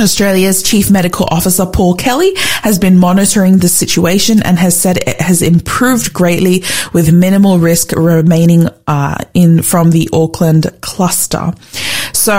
Australia's 0.00 0.62
Chief 0.62 0.90
Medical 0.90 1.26
Officer 1.30 1.66
Paul 1.66 1.94
Kelly 1.94 2.32
has 2.36 2.78
been 2.78 2.98
monitoring 2.98 3.58
the 3.58 3.68
situation 3.68 4.42
and 4.42 4.58
has 4.58 4.78
said 4.78 4.96
it 4.96 5.20
has 5.20 5.42
improved 5.42 6.12
greatly 6.12 6.64
with 6.92 7.12
minimal 7.12 7.58
risk 7.58 7.92
remaining 7.92 8.68
uh, 8.86 9.18
in 9.34 9.62
from 9.62 9.90
the 9.90 10.08
Auckland 10.12 10.66
cluster. 10.80 11.52
So 12.12 12.32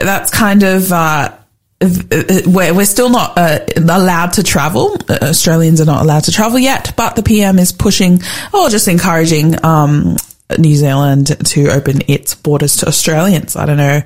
that's 0.00 0.30
kind 0.30 0.62
of 0.62 0.92
uh, 0.92 1.36
we're, 1.80 2.74
we're 2.74 2.84
still 2.86 3.10
not 3.10 3.36
uh, 3.36 3.60
allowed 3.76 4.34
to 4.34 4.42
travel. 4.42 4.96
Uh, 5.08 5.18
Australians 5.22 5.80
are 5.80 5.86
not 5.86 6.02
allowed 6.02 6.24
to 6.24 6.32
travel 6.32 6.58
yet, 6.58 6.94
but 6.96 7.16
the 7.16 7.22
PM 7.22 7.58
is 7.58 7.72
pushing 7.72 8.20
or 8.52 8.68
just 8.68 8.88
encouraging 8.88 9.62
um, 9.64 10.16
New 10.58 10.74
Zealand 10.76 11.34
to 11.46 11.70
open 11.70 12.02
its 12.06 12.34
borders 12.34 12.76
to 12.78 12.86
Australians. 12.86 13.56
I 13.56 13.64
don't 13.66 13.78
know 13.78 14.02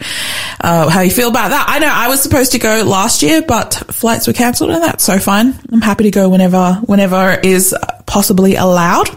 uh, 0.61 0.89
how 0.89 1.01
you 1.01 1.11
feel 1.11 1.29
about 1.29 1.49
that. 1.49 1.67
I 1.69 1.79
know 1.81 1.91
I 1.93 2.09
was 2.09 2.23
supposed 2.23 2.53
to 2.53 2.59
go 2.59 2.85
last 2.85 3.23
year, 3.23 3.43
but 3.43 3.75
flights 3.75 4.27
were 4.27 4.33
cancelled, 4.33 4.71
and 4.71 4.83
that's 4.83 5.05
so 5.05 5.19
fine. 5.19 5.59
I'm 5.73 5.81
happy 5.81 6.05
to 6.05 6.11
go 6.11 6.29
whenever 6.29 6.75
whenever 6.87 7.39
is 7.43 7.75
possibly 8.07 8.55
allowed. 8.55 9.09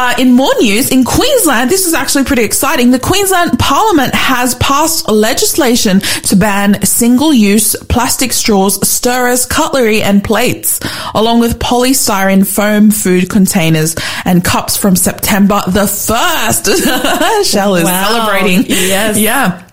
Uh, 0.00 0.14
in 0.20 0.30
more 0.32 0.54
news, 0.60 0.92
in 0.92 1.02
Queensland, 1.02 1.68
this 1.68 1.84
is 1.84 1.92
actually 1.92 2.22
pretty 2.22 2.44
exciting. 2.44 2.92
The 2.92 3.00
Queensland 3.00 3.58
Parliament 3.58 4.14
has 4.14 4.54
passed 4.54 5.08
legislation 5.10 5.98
to 5.98 6.36
ban 6.36 6.80
single-use 6.84 7.74
plastic 7.88 8.32
straws, 8.32 8.78
stirrers, 8.88 9.44
cutlery, 9.44 10.00
and 10.00 10.22
plates, 10.22 10.78
along 11.16 11.40
with 11.40 11.58
polystyrene 11.58 12.46
foam 12.46 12.92
food 12.92 13.28
containers 13.28 13.96
and 14.24 14.44
cups 14.44 14.76
from 14.76 14.94
September 14.94 15.60
the 15.66 15.86
1st. 15.86 17.44
Shell 17.50 17.74
is 17.74 17.84
Wow. 17.84 18.06
celebrating. 18.08 18.66
Yes. 18.68 19.18
Yeah. 19.18 19.64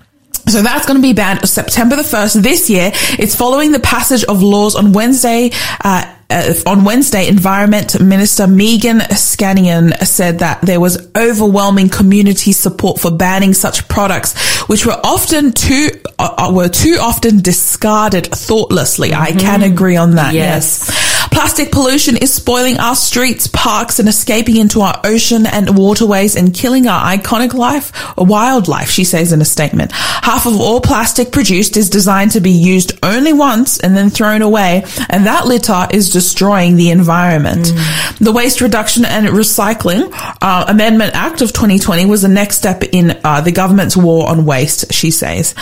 So 0.47 0.63
that's 0.63 0.87
going 0.87 0.97
to 0.97 1.03
be 1.03 1.13
banned 1.13 1.47
September 1.47 1.95
the 1.95 2.01
1st 2.01 2.41
this 2.41 2.67
year. 2.67 2.91
It's 3.19 3.35
following 3.35 3.71
the 3.71 3.79
passage 3.79 4.23
of 4.23 4.41
laws 4.41 4.75
on 4.75 4.91
Wednesday, 4.91 5.51
uh, 5.83 6.14
uh, 6.29 6.53
on 6.65 6.83
Wednesday, 6.83 7.27
Environment 7.27 8.01
Minister 8.01 8.45
Meaghan 8.45 9.01
Scanlon 9.15 9.91
said 10.05 10.39
that 10.39 10.61
there 10.61 10.79
was 10.79 11.09
overwhelming 11.15 11.89
community 11.89 12.51
support 12.51 12.99
for 12.99 13.11
banning 13.11 13.53
such 13.53 13.87
products, 13.87 14.65
which 14.67 14.85
were 14.85 14.99
often 15.03 15.51
too 15.51 15.89
uh, 16.17 16.35
uh, 16.37 16.51
were 16.51 16.69
too 16.69 16.97
often 16.99 17.41
discarded 17.41 18.25
thoughtlessly. 18.27 19.13
I 19.13 19.33
can 19.33 19.61
agree 19.61 19.97
on 19.97 20.11
that. 20.15 20.33
Yes. 20.33 20.87
yes. 20.89 21.04
Plastic 21.35 21.69
pollution 21.69 22.15
is 22.15 22.33
spoiling 22.33 22.79
our 22.79 22.95
streets, 22.95 23.47
parks, 23.47 23.99
and 23.99 24.07
escaping 24.07 24.55
into 24.55 24.79
our 24.79 25.01
ocean 25.03 25.45
and 25.45 25.77
waterways 25.77 26.37
and 26.37 26.53
killing 26.53 26.87
our 26.87 27.13
iconic 27.13 27.53
life, 27.53 27.91
wildlife, 28.17 28.89
she 28.89 29.03
says 29.03 29.33
in 29.33 29.41
a 29.41 29.45
statement. 29.45 29.91
Half 29.91 30.45
of 30.45 30.61
all 30.61 30.79
plastic 30.79 31.33
produced 31.33 31.75
is 31.75 31.89
designed 31.89 32.31
to 32.31 32.39
be 32.39 32.51
used 32.51 32.97
only 33.03 33.33
once 33.33 33.81
and 33.81 33.97
then 33.97 34.09
thrown 34.09 34.43
away, 34.43 34.85
and 35.09 35.25
that 35.25 35.45
litter 35.45 35.87
is 35.91 36.09
destroying 36.09 36.77
the 36.77 36.89
environment. 36.89 37.73
The 38.21 38.31
Waste 38.31 38.61
Reduction 38.61 39.03
and 39.03 39.27
Recycling 39.27 40.11
uh, 40.41 40.65
Amendment 40.69 41.15
Act 41.15 41.41
of 41.41 41.51
2020 41.51 42.05
was 42.05 42.21
the 42.21 42.29
next 42.29 42.59
step 42.59 42.81
in 42.81 43.19
uh, 43.25 43.41
the 43.41 43.51
government's 43.51 43.97
war 43.97 44.29
on 44.29 44.45
waste, 44.45 44.93
she 44.93 45.11
says. 45.11 45.53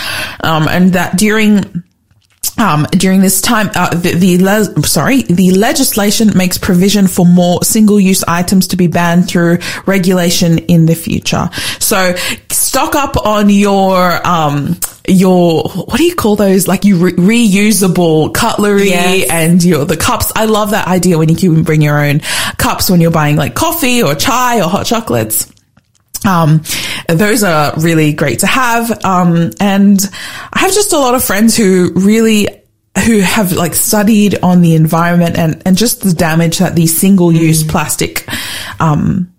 Um, 0.44 0.68
and 0.68 0.94
that 0.94 1.18
during 1.18 1.84
um, 2.58 2.86
during 2.92 3.22
this 3.22 3.42
time, 3.42 3.70
uh, 3.76 3.90
the, 3.96 4.14
the 4.14 4.38
le- 4.44 4.84
sorry, 4.84 5.24
the 5.24 5.52
legislation 5.52 6.32
makes 6.38 6.58
provision 6.58 7.08
for 7.08 7.26
more 7.26 7.64
single-use 7.64 8.24
items 8.26 8.68
to 8.68 8.78
be 8.78 8.88
banned 8.88 9.28
through 9.28 9.58
regulation 9.86 10.60
in 10.60 10.86
the 10.86 10.96
future. 10.96 11.50
So 11.80 12.16
stock 12.50 12.96
up 12.96 13.18
on 13.26 13.50
your 13.50 14.26
um, 14.26 14.80
your 15.08 15.64
what 15.70 15.98
do 15.98 16.04
you 16.04 16.16
call 16.16 16.36
those? 16.36 16.68
Like 16.68 16.86
you 16.86 16.98
re- 16.98 17.12
reusable 17.14 18.34
cutlery 18.34 18.90
Yes. 18.90 19.30
and 19.30 19.64
your 19.64 19.86
the 19.86 19.98
cups. 19.98 20.32
I 20.36 20.46
love 20.46 20.72
that 20.72 20.88
idea 20.88 21.18
when 21.18 21.30
you 21.30 21.36
can 21.36 21.64
bring 21.64 21.82
your 21.82 22.00
own 22.04 22.20
cups 22.58 22.90
when 22.90 23.02
you're 23.02 23.12
buying 23.12 23.36
like 23.36 23.56
coffee 23.56 24.02
or 24.04 24.16
chai 24.16 24.62
or 24.62 24.70
hot 24.70 24.86
chocolates. 24.86 25.52
Um, 26.26 26.64
those 27.08 27.44
are 27.44 27.74
really 27.78 28.14
great 28.14 28.40
to 28.40 28.48
have. 28.48 29.04
Um, 29.04 29.52
and 29.60 30.00
I 30.54 30.60
have 30.60 30.74
just 30.74 30.94
a 30.94 30.98
lot 30.98 31.16
of 31.16 31.24
friends 31.24 31.58
who 31.58 31.92
really, 31.96 32.48
who 33.06 33.20
have 33.20 33.52
like 33.54 33.74
studied 33.74 34.42
on 34.42 34.62
the 34.62 34.76
environment 34.76 35.38
and, 35.38 35.62
and 35.66 35.78
just 35.78 36.02
the 36.02 36.14
damage 36.14 36.60
that 36.60 36.76
these 36.76 36.96
single 36.96 37.32
use 37.32 37.64
plastic, 37.64 38.26
um, 38.80 39.34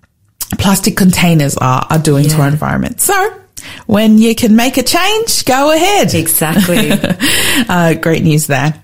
plastic 0.59 0.97
containers 0.97 1.57
are, 1.57 1.87
are 1.91 1.99
doing 1.99 2.29
to 2.29 2.41
our 2.43 2.49
environment. 2.49 3.00
So 3.00 3.41
when 3.87 4.19
you 4.19 4.35
can 4.35 4.57
make 4.57 4.76
a 4.76 4.83
change, 4.83 5.45
go 5.45 5.73
ahead. 5.73 6.14
Exactly. 6.14 6.91
uh, 7.69 7.95
great 7.95 8.23
news 8.23 8.47
there. 8.47 8.81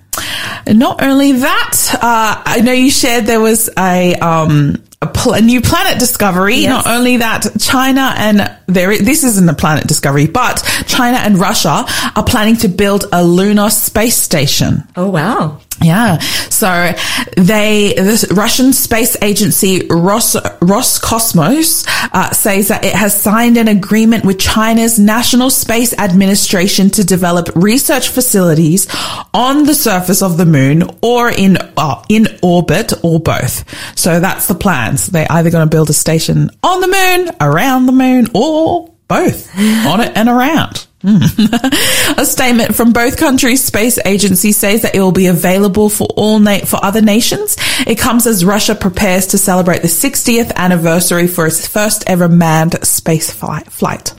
And 0.66 0.78
not 0.78 1.02
only 1.02 1.32
that, 1.32 1.94
uh, 1.94 2.42
I 2.44 2.60
know 2.60 2.72
you 2.72 2.90
shared 2.90 3.24
there 3.26 3.40
was 3.40 3.70
a 3.78 4.14
um, 4.16 4.82
a, 5.02 5.06
pl- 5.06 5.32
a 5.32 5.40
new 5.40 5.60
planet 5.62 5.98
discovery. 5.98 6.56
Yes. 6.56 6.84
Not 6.84 6.94
only 6.94 7.16
that, 7.18 7.46
China 7.58 8.12
and 8.16 8.54
there, 8.66 8.98
this 8.98 9.24
isn't 9.24 9.48
a 9.48 9.54
planet 9.54 9.86
discovery, 9.86 10.26
but 10.26 10.62
China 10.86 11.16
and 11.16 11.38
Russia 11.38 11.86
are 12.14 12.24
planning 12.24 12.56
to 12.58 12.68
build 12.68 13.06
a 13.12 13.24
lunar 13.24 13.70
space 13.70 14.16
station. 14.16 14.84
Oh, 14.96 15.08
wow. 15.08 15.60
Yeah. 15.82 16.18
So 16.18 16.92
they, 17.36 17.94
the 17.94 18.34
Russian 18.36 18.72
space 18.74 19.16
agency 19.22 19.86
Ros, 19.88 20.34
Roscosmos 20.34 21.86
uh, 22.12 22.32
says 22.32 22.68
that 22.68 22.84
it 22.84 22.94
has 22.94 23.18
signed 23.18 23.56
an 23.56 23.66
agreement 23.68 24.24
with 24.24 24.38
China's 24.38 24.98
National 24.98 25.48
Space 25.48 25.96
Administration 25.98 26.90
to 26.90 27.04
develop 27.04 27.48
research 27.54 28.08
facilities 28.08 28.88
on 29.32 29.64
the 29.64 29.74
surface 29.74 30.22
of 30.22 30.36
the 30.36 30.46
moon 30.46 30.82
or 31.00 31.30
in 31.30 31.56
uh, 31.76 32.04
in 32.10 32.26
orbit 32.42 32.92
or 33.02 33.18
both. 33.18 33.64
So 33.98 34.20
that's 34.20 34.48
the 34.48 34.54
plans. 34.54 35.06
They're 35.06 35.30
either 35.30 35.50
going 35.50 35.66
to 35.66 35.70
build 35.70 35.88
a 35.88 35.94
station 35.94 36.50
on 36.62 36.80
the 36.82 36.88
moon, 36.88 37.36
around 37.40 37.86
the 37.86 37.92
moon, 37.92 38.26
or 38.34 38.92
both 39.08 39.56
on 39.58 40.00
it 40.00 40.12
and 40.14 40.28
around. 40.28 40.86
a 42.18 42.26
statement 42.26 42.74
from 42.74 42.92
both 42.92 43.16
countries' 43.16 43.64
space 43.64 43.98
agencies 44.04 44.56
says 44.56 44.82
that 44.82 44.94
it 44.94 45.00
will 45.00 45.12
be 45.12 45.28
available 45.28 45.88
for 45.88 46.06
all 46.16 46.38
na- 46.38 46.58
for 46.58 46.78
other 46.84 47.00
nations. 47.00 47.56
It 47.86 47.98
comes 47.98 48.26
as 48.26 48.44
Russia 48.44 48.74
prepares 48.74 49.28
to 49.28 49.38
celebrate 49.38 49.80
the 49.80 49.88
60th 49.88 50.54
anniversary 50.56 51.26
for 51.26 51.46
its 51.46 51.66
first 51.66 52.04
ever 52.06 52.28
manned 52.28 52.84
space 52.86 53.30
flight. 53.30 54.14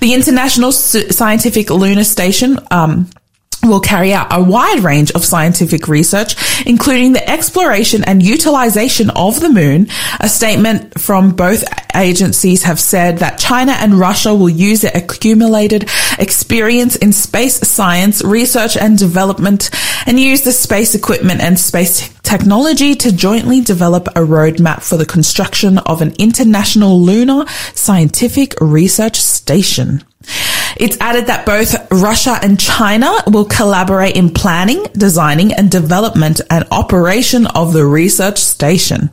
The 0.00 0.14
International 0.14 0.72
Scientific 0.72 1.68
Lunar 1.68 2.04
Station 2.04 2.58
um, 2.70 3.10
will 3.64 3.80
carry 3.80 4.12
out 4.12 4.26
a 4.30 4.42
wide 4.42 4.80
range 4.80 5.12
of 5.12 5.24
scientific 5.24 5.86
research, 5.86 6.34
including 6.66 7.12
the 7.12 7.30
exploration 7.30 8.02
and 8.04 8.22
utilization 8.22 9.10
of 9.10 9.40
the 9.40 9.48
moon. 9.48 9.86
A 10.20 10.28
statement 10.28 11.00
from 11.00 11.30
both 11.30 11.64
agencies 11.94 12.64
have 12.64 12.80
said 12.80 13.18
that 13.18 13.38
China 13.38 13.72
and 13.72 13.94
Russia 13.94 14.34
will 14.34 14.48
use 14.48 14.80
their 14.80 14.92
accumulated 14.94 15.88
experience 16.18 16.96
in 16.96 17.12
space 17.12 17.56
science, 17.68 18.22
research 18.22 18.76
and 18.76 18.98
development 18.98 19.70
and 20.06 20.18
use 20.18 20.42
the 20.42 20.52
space 20.52 20.94
equipment 20.94 21.40
and 21.40 21.58
space 21.58 22.12
technology 22.22 22.94
to 22.94 23.14
jointly 23.14 23.60
develop 23.60 24.08
a 24.08 24.20
roadmap 24.20 24.82
for 24.82 24.96
the 24.96 25.06
construction 25.06 25.78
of 25.78 26.02
an 26.02 26.14
international 26.18 27.00
lunar 27.00 27.44
scientific 27.74 28.54
research 28.60 29.16
station. 29.16 30.02
It's 30.76 30.96
added 31.00 31.26
that 31.26 31.44
both 31.44 31.74
Russia 31.90 32.38
and 32.42 32.58
China 32.58 33.12
will 33.26 33.44
collaborate 33.44 34.16
in 34.16 34.30
planning, 34.32 34.84
designing 34.92 35.52
and 35.52 35.70
development 35.70 36.40
and 36.50 36.66
operation 36.70 37.46
of 37.46 37.72
the 37.72 37.84
research 37.84 38.38
station. 38.38 39.10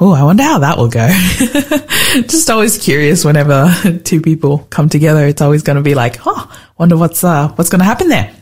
Oh, 0.00 0.12
I 0.12 0.24
wonder 0.24 0.42
how 0.42 0.58
that 0.58 0.76
will 0.76 0.88
go. 0.88 1.08
Just 2.28 2.50
always 2.50 2.78
curious 2.78 3.24
whenever 3.24 3.72
two 4.04 4.20
people 4.20 4.58
come 4.70 4.88
together. 4.88 5.26
It's 5.26 5.42
always 5.42 5.62
going 5.62 5.76
to 5.76 5.82
be 5.82 5.94
like, 5.94 6.16
oh, 6.26 6.52
wonder 6.76 6.96
what's, 6.96 7.22
uh, 7.22 7.48
what's 7.50 7.70
going 7.70 7.80
to 7.80 7.84
happen 7.84 8.08
there. 8.08 8.34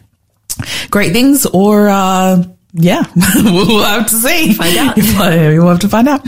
Great 0.90 1.12
things 1.12 1.46
or, 1.46 1.88
uh, 1.88 2.42
yeah, 2.76 3.04
we'll 3.36 3.84
have 3.84 4.08
to 4.08 4.16
see. 4.16 4.52
Find 4.54 4.76
out. 4.78 4.96
We'll 4.96 5.68
have 5.68 5.78
to 5.80 5.88
find 5.88 6.08
out. 6.08 6.22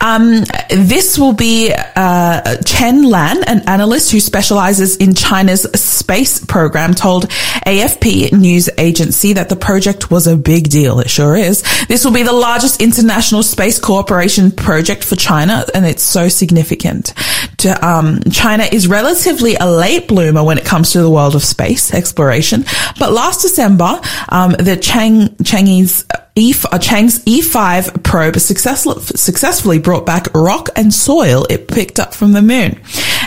Um, 0.00 0.44
this 0.70 1.18
will 1.18 1.32
be 1.32 1.72
uh, 1.74 2.56
Chen 2.62 3.02
Lan, 3.02 3.42
an 3.44 3.60
analyst 3.68 4.12
who 4.12 4.20
specializes 4.20 4.96
in 4.96 5.14
China's 5.14 5.62
space 5.74 6.44
program, 6.44 6.94
told 6.94 7.28
AFP 7.66 8.32
news 8.32 8.68
agency 8.78 9.32
that 9.34 9.48
the 9.48 9.56
project 9.56 10.10
was 10.10 10.26
a 10.26 10.36
big 10.36 10.68
deal. 10.68 11.00
It 11.00 11.10
sure 11.10 11.36
is. 11.36 11.62
This 11.88 12.04
will 12.04 12.12
be 12.12 12.22
the 12.22 12.32
largest 12.32 12.80
international 12.80 13.42
space 13.42 13.78
cooperation 13.78 14.50
project 14.50 15.04
for 15.04 15.16
China, 15.16 15.64
and 15.74 15.84
it's 15.84 16.02
so 16.02 16.28
significant. 16.28 17.12
To, 17.58 17.86
um, 17.86 18.20
China 18.30 18.64
is 18.70 18.86
relatively 18.86 19.56
a 19.56 19.66
late 19.66 20.06
bloomer 20.08 20.44
when 20.44 20.58
it 20.58 20.64
comes 20.64 20.92
to 20.92 21.00
the 21.00 21.10
world 21.10 21.34
of 21.34 21.42
space 21.42 21.92
exploration, 21.92 22.64
but 22.98 23.12
last 23.12 23.42
December, 23.42 24.00
um, 24.28 24.52
the 24.52 24.76
Chang 24.76 25.36
Chang's 25.44 26.04
E, 26.38 26.54
uh, 26.70 26.78
Chang's 26.78 27.24
E5 27.24 28.02
probe 28.04 28.38
successfully, 28.38 29.02
successfully 29.16 29.78
brought 29.78 30.06
back 30.06 30.28
rock 30.34 30.68
and 30.76 30.94
soil 30.94 31.44
it 31.50 31.68
picked 31.68 31.98
up 31.98 32.14
from 32.14 32.32
the 32.32 32.42
moon. 32.42 32.80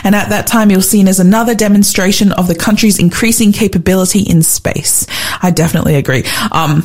And 0.04 0.14
at 0.14 0.30
that 0.30 0.46
time, 0.46 0.70
it 0.70 0.76
was 0.76 0.88
seen 0.88 1.06
as 1.08 1.20
another 1.20 1.54
demonstration 1.54 2.32
of 2.32 2.48
the 2.48 2.54
country's 2.54 2.98
increasing 2.98 3.52
capability 3.52 4.20
in 4.20 4.42
space. 4.42 5.06
I 5.42 5.50
definitely 5.50 5.96
agree. 5.96 6.24
Um, 6.50 6.84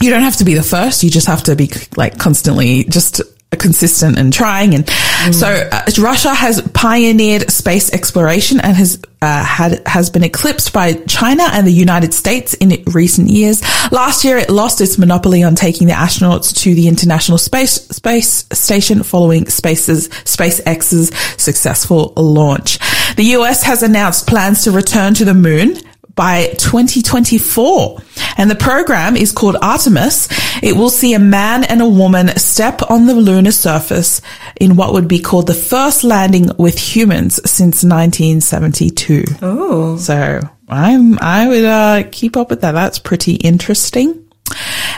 you 0.00 0.10
don't 0.10 0.22
have 0.22 0.36
to 0.36 0.44
be 0.44 0.54
the 0.54 0.62
first. 0.62 1.02
You 1.02 1.10
just 1.10 1.26
have 1.26 1.44
to 1.44 1.56
be 1.56 1.70
like 1.96 2.18
constantly 2.18 2.84
just 2.84 3.20
consistent 3.56 4.18
and 4.18 4.32
trying. 4.32 4.74
And 4.74 4.88
so 5.34 5.48
uh, 5.48 5.82
Russia 5.98 6.34
has 6.34 6.60
pioneered 6.72 7.50
space 7.50 7.92
exploration 7.92 8.60
and 8.60 8.76
has 8.76 9.00
uh, 9.20 9.42
had 9.42 9.82
has 9.86 10.10
been 10.10 10.22
eclipsed 10.22 10.72
by 10.72 10.92
China 10.92 11.42
and 11.52 11.66
the 11.66 11.72
United 11.72 12.14
States 12.14 12.54
in 12.54 12.82
recent 12.92 13.28
years. 13.28 13.62
Last 13.90 14.24
year, 14.24 14.36
it 14.36 14.50
lost 14.50 14.80
its 14.80 14.98
monopoly 14.98 15.42
on 15.42 15.54
taking 15.54 15.88
the 15.88 15.94
astronauts 15.94 16.54
to 16.62 16.74
the 16.74 16.88
International 16.88 17.38
Space 17.38 17.72
Space 17.72 18.46
Station 18.52 19.02
following 19.02 19.48
Space's 19.48 20.08
SpaceX's 20.08 21.08
successful 21.42 22.12
launch. 22.16 22.78
The 23.16 23.24
US 23.38 23.62
has 23.64 23.82
announced 23.82 24.26
plans 24.26 24.64
to 24.64 24.70
return 24.70 25.14
to 25.14 25.24
the 25.24 25.34
moon 25.34 25.78
by 26.18 26.48
2024. 26.58 28.02
And 28.36 28.50
the 28.50 28.56
program 28.56 29.16
is 29.16 29.30
called 29.30 29.56
Artemis. 29.62 30.28
It 30.64 30.76
will 30.76 30.90
see 30.90 31.14
a 31.14 31.20
man 31.20 31.62
and 31.62 31.80
a 31.80 31.88
woman 31.88 32.36
step 32.36 32.82
on 32.90 33.06
the 33.06 33.14
lunar 33.14 33.52
surface 33.52 34.20
in 34.60 34.74
what 34.74 34.92
would 34.92 35.06
be 35.06 35.20
called 35.20 35.46
the 35.46 35.54
first 35.54 36.02
landing 36.02 36.50
with 36.58 36.76
humans 36.76 37.36
since 37.48 37.84
1972. 37.84 39.24
Oh. 39.42 39.96
So 39.96 40.40
I'm, 40.68 41.20
I 41.20 41.46
would, 41.46 41.64
uh, 41.64 42.02
keep 42.10 42.36
up 42.36 42.50
with 42.50 42.62
that. 42.62 42.72
That's 42.72 42.98
pretty 42.98 43.36
interesting. 43.36 44.27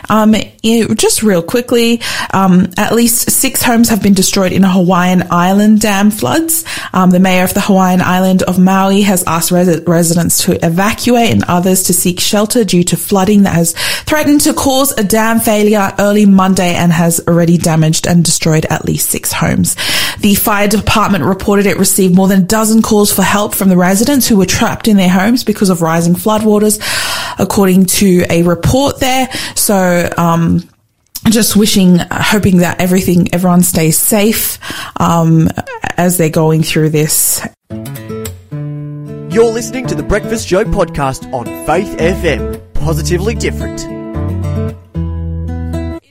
Um, 0.08 0.34
it, 0.34 0.98
just 0.98 1.22
real 1.22 1.42
quickly, 1.42 2.00
um, 2.32 2.68
at 2.76 2.92
least 2.92 3.30
six 3.30 3.62
homes 3.62 3.88
have 3.88 4.02
been 4.02 4.14
destroyed 4.14 4.52
in 4.52 4.64
a 4.64 4.70
Hawaiian 4.70 5.24
island 5.30 5.80
dam 5.80 6.10
floods. 6.10 6.64
Um, 6.92 7.10
the 7.10 7.20
mayor 7.20 7.44
of 7.44 7.54
the 7.54 7.60
Hawaiian 7.60 8.00
island 8.00 8.42
of 8.42 8.58
Maui 8.58 9.02
has 9.02 9.22
asked 9.26 9.50
res- 9.50 9.82
residents 9.86 10.44
to 10.44 10.64
evacuate 10.64 11.30
and 11.30 11.44
others 11.44 11.84
to 11.84 11.94
seek 11.94 12.20
shelter 12.20 12.64
due 12.64 12.84
to 12.84 12.96
flooding 12.96 13.44
that 13.44 13.54
has 13.54 13.72
threatened 14.02 14.40
to 14.42 14.54
cause 14.54 14.92
a 14.98 15.04
dam 15.04 15.38
failure 15.40 15.92
early 15.98 16.26
Monday 16.26 16.74
and 16.74 16.92
has 16.92 17.20
already 17.28 17.56
damaged 17.56 18.06
and 18.06 18.24
destroyed 18.24 18.66
at 18.66 18.84
least 18.84 19.10
six 19.10 19.32
homes. 19.32 19.76
The 20.20 20.34
fire 20.34 20.68
department 20.68 21.24
reported 21.24 21.66
it 21.66 21.78
received 21.78 22.14
more 22.14 22.28
than 22.28 22.42
a 22.42 22.46
dozen 22.46 22.82
calls 22.82 23.12
for 23.12 23.22
help 23.22 23.54
from 23.54 23.68
the 23.68 23.76
residents 23.76 24.26
who 24.26 24.36
were 24.36 24.46
trapped 24.46 24.88
in 24.88 24.96
their 24.96 25.08
homes 25.08 25.44
because 25.44 25.70
of 25.70 25.82
rising 25.82 26.14
floodwaters, 26.14 26.80
according 27.38 27.86
to 27.86 28.24
a 28.30 28.42
report 28.42 29.00
there. 29.00 29.28
So, 29.54 30.08
um, 30.16 30.68
just 31.28 31.54
wishing, 31.56 31.98
hoping 32.10 32.58
that 32.58 32.80
everything, 32.80 33.32
everyone 33.34 33.62
stays 33.62 33.98
safe, 33.98 34.58
um, 34.98 35.48
as 35.96 36.16
they're 36.16 36.30
going 36.30 36.62
through 36.62 36.90
this. 36.90 37.46
You're 39.30 39.52
listening 39.52 39.86
to 39.88 39.94
the 39.94 40.02
Breakfast 40.02 40.48
Show 40.48 40.64
podcast 40.64 41.32
on 41.32 41.44
Faith 41.66 41.96
FM. 41.98 42.60
Positively 42.74 43.34
different. 43.34 43.99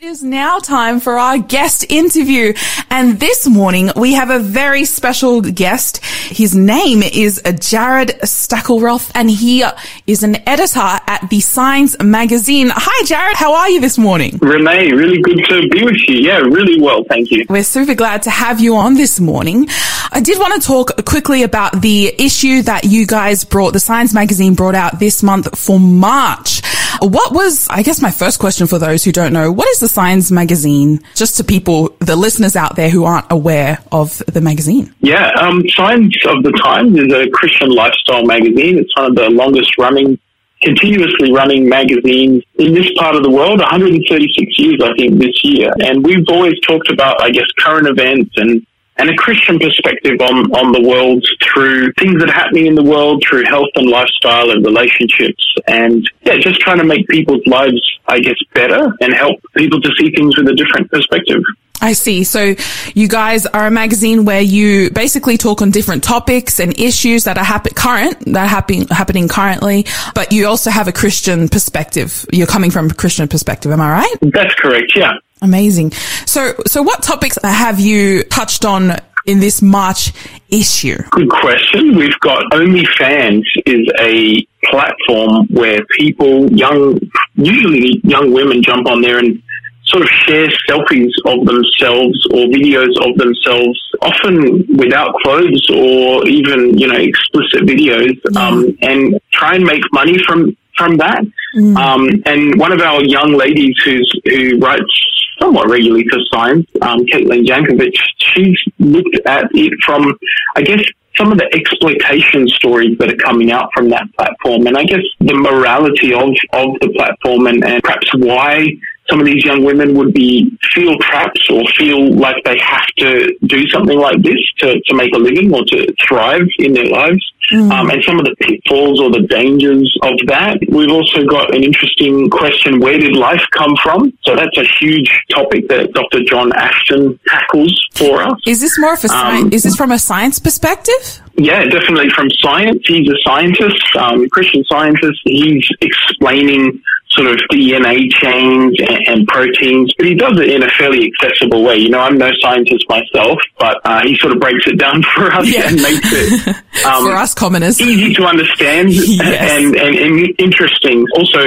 It 0.10 0.14
is 0.14 0.24
now 0.24 0.58
time 0.58 1.00
for 1.00 1.20
our 1.20 1.38
guest 1.38 1.86
interview. 1.88 2.56
And 2.90 3.20
this 3.20 3.48
morning 3.48 3.92
we 3.96 4.14
have 4.14 4.32
a 4.32 4.40
very 4.40 4.86
special 4.86 5.40
guest. 5.42 6.04
His 6.04 6.56
name 6.56 7.04
is 7.04 7.40
Jarrod 7.46 8.20
Stackelroth 8.22 9.12
and 9.14 9.30
he 9.30 9.64
is 10.08 10.24
an 10.24 10.38
editor 10.50 10.80
at 10.80 11.28
the 11.30 11.42
Signs 11.42 11.96
magazine. 12.02 12.72
Hi, 12.74 13.04
Jarrod. 13.06 13.36
How 13.36 13.54
are 13.54 13.70
you 13.70 13.82
this 13.82 14.00
morning? 14.00 14.40
Renee, 14.42 14.92
really 14.94 15.22
good 15.22 15.46
to 15.48 15.70
be 15.70 15.84
with 15.84 16.02
you. 16.08 16.28
Yeah, 16.28 16.40
really 16.40 16.82
well, 16.82 17.04
thank 17.04 17.30
you. 17.30 17.46
We're 17.48 17.62
super 17.62 17.94
glad 17.94 18.24
to 18.24 18.32
have 18.32 18.60
you 18.60 18.78
on 18.78 18.96
this 18.96 19.20
morning. 19.20 19.68
I 20.12 20.22
did 20.22 20.40
want 20.40 20.60
to 20.60 20.68
talk 20.68 21.06
quickly 21.06 21.44
about 21.44 21.84
the 21.84 22.08
issue 22.18 22.64
that 22.64 22.86
you 22.86 23.06
guys 23.06 23.44
brought, 23.44 23.74
the 23.74 23.80
Signs 23.80 24.16
magazine 24.16 24.56
brought 24.56 24.74
out 24.74 24.98
this 24.98 25.22
month 25.22 25.56
for 25.56 25.80
March. 25.80 26.64
What 27.02 27.34
was, 27.34 27.68
I 27.70 27.84
guess 27.84 28.02
my 28.02 28.12
first 28.12 28.40
question 28.40 28.68
for 28.68 28.80
those 28.80 29.04
who 29.04 29.12
don't 29.12 29.34
know, 29.34 29.52
what 29.52 29.68
is 29.70 29.80
the 29.80 29.88
Signs 29.88 30.32
magazine? 30.32 31.02
Just 31.16 31.38
to 31.38 31.44
people, 31.44 31.96
the 32.00 32.16
listeners 32.16 32.56
out 32.56 32.76
there 32.76 32.90
who 32.90 33.06
aren't 33.06 33.28
aware 33.32 33.80
of 33.92 34.18
the 34.28 34.42
magazine. 34.42 34.94
Yeah, 35.00 35.32
um, 35.40 35.64
Signs 35.70 36.16
of 36.28 36.44
the 36.44 36.52
Times 36.64 36.98
is 36.98 37.14
a 37.14 37.30
Christian 37.32 37.70
lifestyle 37.70 38.26
magazine. 38.26 38.80
It's 38.80 38.96
one 38.98 39.08
of 39.08 39.16
the 39.16 39.30
longest 39.30 39.78
running, 39.78 40.20
continuously 40.62 41.32
running 41.32 41.70
magazines 41.70 42.44
in 42.58 42.74
this 42.74 42.92
part 42.98 43.16
of 43.16 43.24
the 43.24 43.32
world, 43.32 43.60
136 43.60 44.60
years, 44.60 44.82
I 44.84 44.94
think, 44.98 45.20
this 45.20 45.40
year. 45.44 45.72
And 45.82 46.06
we've 46.06 46.26
always 46.30 46.60
talked 46.62 46.92
about, 46.92 47.22
I 47.22 47.32
guess, 47.32 47.48
current 47.60 47.88
events 47.88 48.34
and 48.38 48.66
and 49.00 49.10
a 49.10 49.16
Christian 49.16 49.58
perspective 49.58 50.20
on, 50.22 50.52
on 50.52 50.72
the 50.72 50.84
world 50.84 51.26
through 51.42 51.92
things 51.98 52.20
that 52.20 52.30
are 52.30 52.34
happening 52.34 52.68
in 52.68 52.76
the 52.76 52.84
world, 52.84 53.24
through 53.28 53.44
health 53.46 53.72
and 53.76 53.90
lifestyle 53.90 54.52
and 54.52 54.66
relationships. 54.66 55.42
And 55.68 56.04
yeah, 56.24 56.38
just 56.38 56.60
trying 56.60 56.80
to 56.80 56.84
make 56.84 57.08
people's 57.08 57.46
lives, 57.48 57.82
I 58.08 58.20
guess, 58.20 58.36
better 58.54 58.94
and 59.00 59.14
help 59.14 59.40
people 59.56 59.80
to 59.82 59.90
see 59.98 60.12
things 60.12 60.38
with 60.38 60.48
a 60.50 60.56
different 60.56 60.92
perspective. 60.92 61.42
I 61.82 61.94
see. 61.94 62.24
So 62.24 62.56
you 62.94 63.08
guys 63.08 63.46
are 63.46 63.68
a 63.68 63.72
magazine 63.72 64.26
where 64.26 64.42
you 64.42 64.90
basically 64.92 65.38
talk 65.38 65.62
on 65.62 65.72
different 65.72 66.04
topics 66.04 66.60
and 66.60 66.78
issues 66.80 67.24
that 67.24 67.38
are 67.38 67.44
happen 67.44 67.74
current, 67.74 68.20
that 68.26 68.46
are 68.46 68.48
happening, 68.48 68.88
happening 68.88 69.28
currently, 69.28 69.86
but 70.14 70.32
you 70.32 70.48
also 70.48 70.70
have 70.70 70.88
a 70.88 70.92
Christian 70.92 71.48
perspective. 71.48 72.26
You're 72.32 72.48
coming 72.48 72.72
from 72.72 72.88
a 72.88 72.94
Christian 72.94 73.28
perspective. 73.28 73.72
Am 73.72 73.82
I 73.82 73.92
right? 73.92 74.16
That's 74.22 74.54
correct. 74.56 74.94
Yeah. 74.96 75.14
Amazing. 75.42 75.92
So, 76.26 76.54
so 76.68 76.84
what 76.84 77.02
topics 77.02 77.38
have 77.44 77.80
you 77.80 78.24
touched 78.24 78.66
on 78.66 78.98
in 79.26 79.40
this 79.40 79.62
March 79.62 80.12
issue? 80.50 80.98
Good 81.12 81.30
question. 81.30 81.96
We've 81.96 82.20
got 82.20 82.44
OnlyFans 82.52 83.44
is 83.66 83.88
a 84.00 84.46
platform 84.66 85.48
where 85.50 85.80
people, 85.98 86.52
young, 86.52 87.00
usually 87.36 88.02
young 88.04 88.34
women 88.34 88.62
jump 88.62 88.88
on 88.88 89.02
there 89.02 89.20
and 89.20 89.42
sort 89.90 90.04
of 90.04 90.10
share 90.10 90.48
selfies 90.70 91.12
of 91.26 91.46
themselves 91.46 92.18
or 92.32 92.46
videos 92.48 92.96
of 93.06 93.18
themselves, 93.18 93.80
often 94.02 94.66
without 94.78 95.14
clothes 95.24 95.68
or 95.74 96.28
even, 96.28 96.78
you 96.78 96.88
know, 96.88 96.96
explicit 96.96 97.62
videos, 97.64 98.18
um, 98.36 98.78
and 98.82 99.20
try 99.34 99.56
and 99.56 99.64
make 99.64 99.84
money 99.92 100.18
from, 100.28 100.56
from 100.78 100.98
that. 100.98 101.24
Mm. 101.56 101.78
Um, 101.78 102.24
and 102.26 102.60
one 102.60 102.72
of 102.72 102.82
our 102.82 103.04
young 103.04 103.34
ladies 103.34 103.76
who's, 103.84 104.22
who 104.26 104.60
writes 104.60 104.94
somewhat 105.42 105.70
regularly 105.70 106.06
for 106.10 106.20
Signs, 106.32 106.66
um, 106.82 107.00
Caitlin 107.06 107.46
Jankovic, 107.46 107.94
she's 108.18 108.60
looked 108.78 109.20
at 109.26 109.46
it 109.54 109.74
from, 109.86 110.18
I 110.56 110.62
guess, 110.62 110.84
some 111.18 111.32
of 111.32 111.38
the 111.38 111.50
exploitation 111.54 112.48
stories 112.48 112.98
that 112.98 113.12
are 113.12 113.18
coming 113.18 113.52
out 113.52 113.70
from 113.74 113.90
that 113.90 114.04
platform 114.18 114.68
and 114.68 114.78
I 114.78 114.84
guess 114.84 115.04
the 115.20 115.34
morality 115.34 116.14
of, 116.14 116.30
of 116.54 116.80
the 116.80 116.94
platform 116.96 117.48
and, 117.48 117.64
and 117.66 117.84
perhaps 117.84 118.08
why 118.16 118.68
some 119.10 119.20
of 119.20 119.26
these 119.26 119.44
young 119.44 119.64
women 119.64 119.96
would 119.96 120.14
be 120.14 120.58
feel 120.74 120.98
trapped 121.00 121.40
or 121.52 121.64
feel 121.78 122.14
like 122.16 122.36
they 122.46 122.58
have 122.60 122.86
to 122.98 123.36
do 123.46 123.68
something 123.70 123.98
like 124.00 124.22
this 124.22 124.40
to, 124.60 124.80
to 124.82 124.96
make 124.96 125.14
a 125.14 125.18
living 125.18 125.54
or 125.54 125.64
to 125.66 125.88
thrive 126.08 126.48
in 126.60 126.74
their 126.74 126.86
lives. 126.86 127.24
Mm. 127.52 127.72
Um, 127.72 127.90
and 127.90 128.04
some 128.04 128.20
of 128.20 128.26
the 128.26 128.36
pitfalls 128.42 129.02
or 129.02 129.10
the 129.10 129.26
dangers 129.28 129.92
of 130.04 130.14
that. 130.28 130.60
We've 130.70 130.92
also 130.92 131.26
got 131.26 131.56
an 131.56 131.64
interesting 131.64 132.30
question, 132.30 132.80
where 132.80 133.00
did 133.00 133.16
life 133.16 133.42
come 133.52 133.76
from? 133.82 134.14
So 134.22 134.36
that's 134.36 134.56
a 134.58 134.66
huge 134.80 135.10
topic 135.32 135.68
that 135.70 135.92
Dr. 135.94 136.24
John 136.26 136.54
Ashton 136.54 137.20
tackles 137.28 137.74
for 137.96 138.22
us. 138.22 138.38
Is 138.46 138.62
this 138.62 138.78
more 138.78 138.94
of 138.94 139.04
a 139.04 139.10
sci- 139.10 139.42
um, 139.42 139.52
is 139.52 139.64
this 139.64 139.76
from 139.76 139.92
a 139.92 139.98
science 139.98 140.38
perspective? 140.38 141.22
Yeah, 141.38 141.64
definitely 141.66 142.10
from 142.16 142.30
science. 142.40 142.84
He's 142.86 143.10
a 143.10 143.18
scientist, 143.24 143.96
um, 143.98 144.30
Christian 144.30 144.64
scientist. 144.70 145.20
He's 145.26 145.68
explaining 145.82 146.84
sort 147.12 147.28
of 147.28 147.38
DNA 147.52 148.12
chains 148.12 148.76
and, 148.80 149.08
and, 149.08 149.28
proteins, 149.28 149.92
but 149.98 150.06
he 150.06 150.16
does 150.16 150.40
it 150.40 150.50
in 150.50 150.64
a 150.64 150.70
fairly 150.78 151.12
accessible 151.12 151.64
way. 151.64 151.78
You 151.78 151.90
know, 151.90 152.00
I'm 152.00 152.18
no 152.18 152.30
scientist 152.40 152.86
myself, 152.88 153.40
but 153.58 153.78
uh, 153.84 154.02
he 154.06 154.16
sort 154.18 154.34
of 154.34 154.40
breaks 154.40 154.68
it 154.68 154.78
down 154.78 155.02
for 155.16 155.32
us 155.32 155.48
yeah. 155.52 155.68
and 155.68 155.82
makes 155.82 156.08
it 156.12 156.48
um, 156.86 157.04
for 157.04 157.16
us 157.16 157.34
commoners 157.34 157.82
easy 157.82 158.14
to 158.14 158.26
understand 158.26 158.92
yes. 158.94 159.52
and, 159.52 159.76
and, 159.76 159.96
and 159.96 160.36
interesting. 160.38 161.06
Also, 161.16 161.40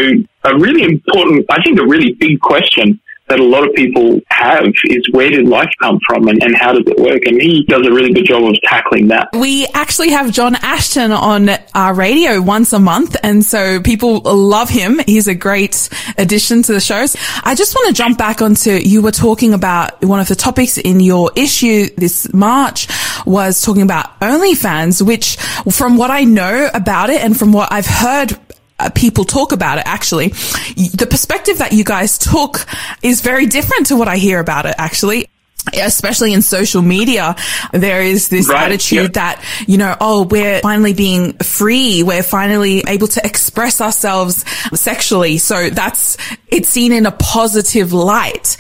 a 0.44 0.59
really 0.59 0.83
important, 0.83 1.46
I 1.48 1.62
think, 1.62 1.79
a 1.79 1.87
really 1.87 2.14
big 2.14 2.40
question 2.40 3.01
that 3.33 3.40
a 3.40 3.45
lot 3.45 3.66
of 3.66 3.75
people 3.75 4.21
have 4.29 4.64
is 4.85 5.09
where 5.12 5.31
did 5.31 5.49
life 5.49 5.71
come 5.81 5.99
from 6.07 6.29
and, 6.29 6.42
and, 6.42 6.55
how 6.55 6.73
does 6.73 6.85
it 6.87 6.99
work? 6.99 7.25
And 7.25 7.40
he 7.40 7.64
does 7.64 7.87
a 7.87 7.90
really 7.90 8.12
good 8.12 8.27
job 8.27 8.45
of 8.45 8.55
tackling 8.62 9.09
that. 9.09 9.31
We 9.33 9.66
actually 9.73 10.11
have 10.11 10.31
John 10.31 10.55
Ashton 10.57 11.12
on 11.12 11.49
our 11.75 11.95
radio 11.95 12.42
once 12.42 12.75
a 12.75 12.79
month. 12.79 13.16
And 13.23 13.42
so 13.42 13.81
people 13.81 14.21
love 14.21 14.68
him. 14.68 15.01
He's 15.07 15.29
a 15.29 15.35
great 15.35 15.88
addition 16.18 16.62
to 16.64 16.75
the 16.75 16.81
shows. 16.81 17.16
I 17.42 17.55
just 17.55 17.75
want 17.75 17.88
to 17.88 17.95
jump 17.95 18.18
back 18.18 18.42
onto 18.42 18.73
you 18.73 19.01
were 19.01 19.12
talking 19.12 19.55
about 19.55 20.05
one 20.05 20.21
of 20.21 20.29
the 20.29 20.35
topics 20.35 20.77
in 20.77 21.01
your 21.01 21.31
issue 21.35 21.88
this 21.97 22.33
March 22.35 22.88
was 23.25 23.62
talking 23.62 23.83
about 23.83 24.21
OnlyFans, 24.21 25.01
which 25.01 25.37
from 25.71 25.97
what 25.97 26.11
I 26.11 26.25
know 26.25 26.68
about 26.75 27.09
it 27.09 27.23
and 27.23 27.35
from 27.37 27.53
what 27.53 27.73
I've 27.73 27.87
heard 27.87 28.33
Uh, 28.83 28.90
people 28.90 29.25
talk 29.25 29.53
about 29.53 29.79
it 29.79 29.85
actually. 29.87 30.29
The 30.29 31.07
perspective 31.09 31.59
that 31.59 31.73
you 31.73 31.85
guys 31.85 32.18
took 32.18 32.66
is 33.03 33.21
very 33.21 33.47
different 33.47 33.87
to 33.87 33.97
what 33.97 34.09
I 34.09 34.16
hear 34.16 34.40
about 34.40 34.66
it 34.66 34.75
actually 34.79 35.32
especially 35.72 36.33
in 36.33 36.42
social 36.42 36.83
media, 36.83 37.37
there 37.72 38.03
is 38.03 38.29
this 38.29 38.48
right, 38.48 38.64
attitude 38.64 39.03
yep. 39.03 39.12
that, 39.14 39.44
you 39.66 39.79
know, 39.79 39.96
oh, 40.01 40.25
we're 40.25 40.61
finally 40.61 40.92
being 40.92 41.35
free. 41.35 42.03
We're 42.03 42.22
finally 42.22 42.83
able 42.87 43.09
to 43.09 43.25
express 43.25 43.81
ourselves 43.81 44.44
sexually. 44.79 45.38
So 45.38 45.70
that's, 45.70 46.16
it's 46.48 46.68
seen 46.68 46.92
in 46.92 47.07
a 47.07 47.12
positive 47.12 47.92
light. 47.92 48.57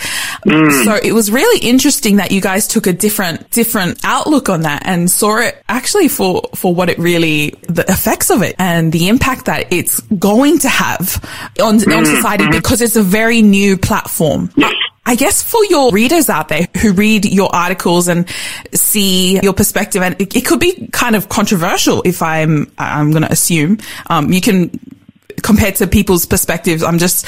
Mm. 0.46 0.84
So 0.84 0.94
it 0.94 1.12
was 1.12 1.30
really 1.30 1.66
interesting 1.66 2.16
that 2.16 2.30
you 2.30 2.40
guys 2.40 2.68
took 2.68 2.86
a 2.86 2.92
different, 2.92 3.50
different 3.50 4.00
outlook 4.04 4.48
on 4.48 4.62
that 4.62 4.82
and 4.86 5.10
saw 5.10 5.38
it 5.38 5.62
actually 5.68 6.08
for, 6.08 6.42
for 6.54 6.74
what 6.74 6.88
it 6.88 6.98
really, 6.98 7.50
the 7.68 7.84
effects 7.88 8.30
of 8.30 8.42
it 8.42 8.56
and 8.58 8.92
the 8.92 9.08
impact 9.08 9.46
that 9.46 9.72
it's 9.72 10.00
going 10.00 10.58
to 10.60 10.68
have 10.68 11.20
on, 11.60 11.78
mm. 11.78 11.96
on 11.96 12.06
society 12.06 12.44
mm-hmm. 12.44 12.56
because 12.56 12.80
it's 12.80 12.96
a 12.96 13.02
very 13.02 13.42
new 13.42 13.76
platform. 13.76 14.50
Yes. 14.56 14.72
I 15.04 15.16
guess 15.16 15.42
for 15.42 15.64
your 15.64 15.90
readers 15.90 16.30
out 16.30 16.48
there 16.48 16.68
who 16.80 16.92
read 16.92 17.24
your 17.24 17.54
articles 17.54 18.08
and 18.08 18.28
see 18.72 19.40
your 19.40 19.52
perspective, 19.52 20.00
and 20.02 20.20
it, 20.20 20.36
it 20.36 20.46
could 20.46 20.60
be 20.60 20.88
kind 20.92 21.16
of 21.16 21.28
controversial 21.28 22.02
if 22.04 22.22
I'm, 22.22 22.72
I'm 22.78 23.10
going 23.10 23.24
to 23.24 23.32
assume, 23.32 23.78
um, 24.08 24.32
you 24.32 24.40
can, 24.40 24.70
compared 25.42 25.74
to 25.76 25.88
people's 25.88 26.24
perspectives, 26.24 26.84
I'm 26.84 26.98
just, 26.98 27.26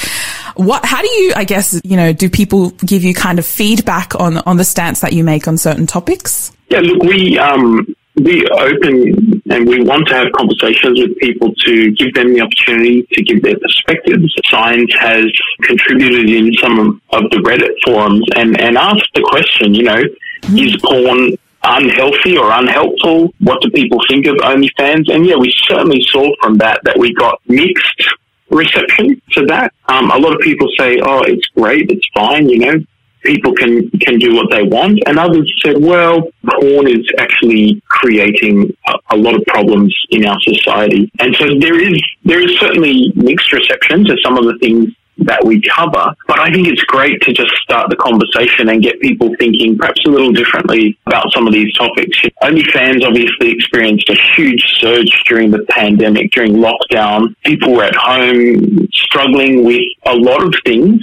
what, 0.54 0.84
how 0.84 1.02
do 1.02 1.08
you, 1.08 1.32
I 1.34 1.44
guess, 1.44 1.80
you 1.82 1.96
know, 1.96 2.12
do 2.12 2.30
people 2.30 2.70
give 2.70 3.02
you 3.02 3.12
kind 3.12 3.40
of 3.40 3.46
feedback 3.46 4.14
on, 4.14 4.38
on 4.38 4.56
the 4.56 4.64
stance 4.64 5.00
that 5.00 5.12
you 5.12 5.24
make 5.24 5.48
on 5.48 5.58
certain 5.58 5.86
topics? 5.86 6.52
Yeah, 6.68 6.80
look, 6.80 7.02
we, 7.02 7.38
um, 7.38 7.86
we 8.16 8.46
open 8.46 9.42
and 9.50 9.66
we 9.66 9.82
want 9.82 10.06
to 10.08 10.14
have 10.14 10.28
conversations 10.32 11.00
with 11.00 11.18
people 11.18 11.52
to 11.66 11.90
give 11.92 12.14
them 12.14 12.32
the 12.32 12.40
opportunity 12.40 13.06
to 13.12 13.22
give 13.24 13.42
their 13.42 13.58
perspectives. 13.58 14.32
Signs 14.46 14.92
has 15.00 15.26
contributed 15.62 16.30
in 16.30 16.52
some 16.54 17.00
of 17.10 17.22
the 17.30 17.38
Reddit 17.38 17.74
forums 17.84 18.24
and, 18.36 18.58
and 18.60 18.78
asked 18.78 19.10
the 19.14 19.22
question, 19.22 19.74
you 19.74 19.82
know, 19.82 20.02
mm-hmm. 20.42 20.58
is 20.58 20.76
porn 20.82 21.36
unhealthy 21.64 22.36
or 22.36 22.52
unhelpful? 22.52 23.34
What 23.40 23.60
do 23.62 23.70
people 23.70 23.98
think 24.08 24.26
of 24.26 24.36
OnlyFans? 24.36 25.12
And 25.12 25.26
yeah, 25.26 25.36
we 25.36 25.52
certainly 25.66 26.02
saw 26.10 26.28
from 26.40 26.58
that 26.58 26.80
that 26.84 26.98
we 26.98 27.12
got 27.14 27.40
mixed 27.48 28.04
reception 28.50 29.20
to 29.32 29.46
that. 29.46 29.72
Um, 29.88 30.10
a 30.10 30.18
lot 30.18 30.34
of 30.34 30.40
people 30.40 30.68
say, 30.78 31.00
oh, 31.02 31.22
it's 31.22 31.46
great, 31.56 31.90
it's 31.90 32.06
fine, 32.14 32.48
you 32.48 32.58
know, 32.58 32.84
people 33.24 33.52
can 33.54 33.90
can 34.00 34.18
do 34.18 34.34
what 34.34 34.50
they 34.50 34.62
want, 34.62 35.00
and 35.06 35.18
others 35.18 35.50
said, 35.64 35.76
well, 35.80 36.22
porn 36.48 36.88
is 36.88 37.06
actually 37.18 37.82
creating 37.88 38.74
a, 38.86 38.94
a, 39.14 39.16
lot 39.16 39.34
of 39.34 39.42
problems 39.46 39.94
in 40.10 40.26
our 40.26 40.38
society, 40.40 41.10
and 41.20 41.34
so 41.36 41.46
there 41.58 41.80
is 41.80 42.00
there 42.24 42.40
is 42.40 42.58
certainly 42.60 43.12
mixed 43.16 43.52
reception 43.52 44.04
to 44.04 44.16
some 44.22 44.36
of 44.38 44.44
the 44.44 44.58
things 44.60 44.90
that 45.18 45.44
we 45.44 45.62
cover. 45.62 46.14
But 46.26 46.40
I 46.40 46.52
think 46.52 46.68
it's 46.68 46.82
great 46.84 47.20
to 47.22 47.32
just 47.32 47.54
start 47.62 47.90
the 47.90 47.96
conversation 47.96 48.68
and 48.68 48.82
get 48.82 49.00
people 49.00 49.34
thinking 49.38 49.76
perhaps 49.76 50.00
a 50.06 50.10
little 50.10 50.32
differently 50.32 50.98
about 51.06 51.32
some 51.32 51.46
of 51.46 51.52
these 51.52 51.72
topics. 51.74 52.18
OnlyFans 52.42 53.06
obviously 53.06 53.52
experienced 53.52 54.08
a 54.10 54.16
huge 54.36 54.62
surge 54.78 55.22
during 55.26 55.50
the 55.50 55.64
pandemic, 55.70 56.32
during 56.32 56.54
lockdown. 56.54 57.34
People 57.44 57.74
were 57.74 57.84
at 57.84 57.94
home 57.94 58.88
struggling 58.92 59.64
with 59.64 59.82
a 60.06 60.14
lot 60.14 60.42
of 60.42 60.54
things, 60.64 61.00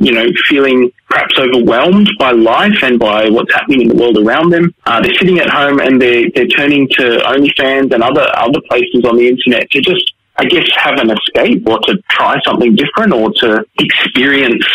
you 0.00 0.12
know, 0.12 0.26
feeling 0.48 0.90
perhaps 1.08 1.38
overwhelmed 1.38 2.10
by 2.18 2.32
life 2.32 2.82
and 2.82 2.98
by 2.98 3.28
what's 3.28 3.52
happening 3.54 3.82
in 3.82 3.88
the 3.88 3.94
world 3.94 4.18
around 4.18 4.50
them. 4.50 4.74
Uh, 4.86 5.00
they're 5.02 5.14
sitting 5.14 5.38
at 5.38 5.48
home 5.48 5.78
and 5.78 6.00
they're, 6.00 6.26
they're 6.34 6.48
turning 6.48 6.88
to 6.88 7.18
OnlyFans 7.26 7.92
and 7.92 8.02
other, 8.02 8.26
other 8.36 8.60
places 8.68 9.04
on 9.04 9.16
the 9.16 9.28
internet 9.28 9.70
to 9.70 9.80
just 9.80 10.13
I 10.36 10.44
guess, 10.46 10.68
have 10.76 10.98
an 10.98 11.10
escape 11.10 11.66
or 11.66 11.78
to 11.80 11.96
try 12.10 12.36
something 12.44 12.74
different 12.74 13.12
or 13.12 13.30
to 13.40 13.64
experience 13.78 14.66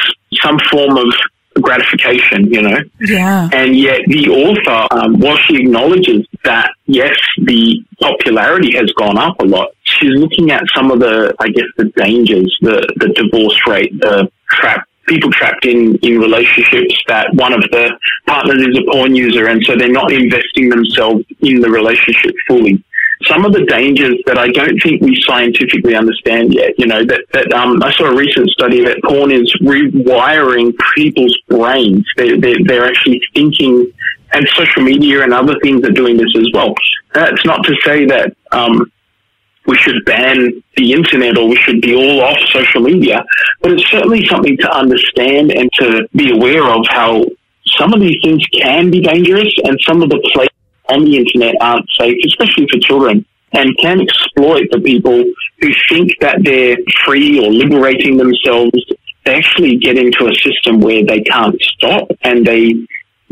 some 0.42 0.58
form 0.72 0.98
of 0.98 1.14
gratification, 1.62 2.46
you 2.52 2.62
know? 2.62 2.78
Yeah. 3.02 3.50
And 3.52 3.76
yet 3.76 4.02
the 4.08 4.30
author, 4.30 4.88
um, 4.92 5.20
while 5.20 5.38
she 5.38 5.58
acknowledges 5.58 6.26
that, 6.44 6.72
yes, 6.86 7.18
the 7.44 7.84
popularity 8.00 8.76
has 8.78 8.92
gone 8.94 9.18
up 9.18 9.40
a 9.42 9.46
lot, 9.46 9.70
she's 9.84 10.12
looking 10.16 10.52
at 10.52 10.64
some 10.76 10.92
of 10.92 11.00
the, 11.00 11.34
I 11.40 11.50
guess, 11.50 11.66
the 11.78 11.86
dangers, 11.96 12.56
the, 12.62 12.88
the 12.98 13.10
divorce 13.10 13.60
rate, 13.68 14.00
the 14.00 14.32
trap 14.50 14.88
people 15.08 15.32
trapped 15.32 15.66
in, 15.66 15.96
in 16.04 16.20
relationships 16.20 17.02
that 17.08 17.28
one 17.34 17.52
of 17.52 17.62
the 17.72 17.92
partners 18.28 18.62
is 18.62 18.78
a 18.78 18.92
porn 18.92 19.16
user 19.16 19.48
and 19.48 19.64
so 19.64 19.76
they're 19.76 19.92
not 19.92 20.12
investing 20.12 20.70
themselves 20.70 21.26
in 21.42 21.60
the 21.62 21.70
relationship 21.70 22.32
fully 22.48 22.84
some 23.26 23.46
of 23.46 23.52
the 23.52 23.66
dangers 23.66 24.16
that 24.26 24.38
I 24.38 24.48
don't 24.48 24.80
think 24.82 25.02
we 25.02 25.22
scientifically 25.28 25.96
understand 25.96 26.54
yet. 26.54 26.72
You 26.78 26.88
know, 26.88 27.04
that, 27.04 27.22
that 27.34 27.54
um, 27.54 27.82
I 27.84 27.92
saw 27.94 28.06
a 28.06 28.16
recent 28.16 28.50
study 28.50 28.84
that 28.86 29.02
porn 29.04 29.32
is 29.32 29.54
rewiring 29.62 30.74
people's 30.96 31.38
brains. 31.48 32.06
They're, 32.16 32.40
they're, 32.40 32.64
they're 32.66 32.86
actually 32.86 33.22
thinking, 33.36 33.92
and 34.32 34.48
social 34.56 34.84
media 34.84 35.24
and 35.24 35.34
other 35.34 35.56
things 35.62 35.86
are 35.86 35.92
doing 35.92 36.16
this 36.18 36.34
as 36.38 36.48
well. 36.54 36.74
That's 37.14 37.46
not 37.46 37.64
to 37.66 37.76
say 37.84 38.06
that 38.06 38.36
um, 38.52 38.90
we 39.68 39.76
should 39.78 40.04
ban 40.06 40.64
the 40.78 40.94
internet 40.94 41.38
or 41.38 41.50
we 41.50 41.58
should 41.58 41.82
be 41.82 41.96
all 41.96 42.24
off 42.24 42.38
social 42.54 42.82
media, 42.82 43.24
but 43.62 43.72
it's 43.72 43.86
certainly 43.90 44.26
something 44.28 44.58
to 44.58 44.72
understand 44.72 45.52
and 45.52 45.70
to 45.74 46.08
be 46.16 46.32
aware 46.32 46.64
of 46.64 46.86
how 46.90 47.26
some 47.78 47.94
of 47.94 48.00
these 48.00 48.18
things 48.24 48.44
can 48.48 48.90
be 48.90 49.02
dangerous 49.02 49.54
and 49.64 49.78
some 49.86 50.02
of 50.02 50.10
the 50.10 50.20
places 50.34 50.59
on 50.90 51.06
the 51.06 51.18
internet 51.18 51.56
aren't 51.62 51.86
safe, 52.00 52.18
especially 52.26 52.68
for 52.72 52.80
children, 52.80 53.26
and 53.54 53.78
can 53.78 54.02
exploit 54.02 54.68
the 54.72 54.80
people 54.80 55.24
who 55.62 55.70
think 55.90 56.12
that 56.22 56.38
they're 56.44 56.78
free 57.06 57.40
or 57.40 57.52
liberating 57.52 58.18
themselves. 58.18 58.78
They 59.26 59.36
actually 59.36 59.78
get 59.78 59.98
into 59.98 60.28
a 60.28 60.34
system 60.36 60.80
where 60.80 61.06
they 61.06 61.22
can't 61.22 61.60
stop 61.62 62.08
and 62.24 62.46
they 62.46 62.74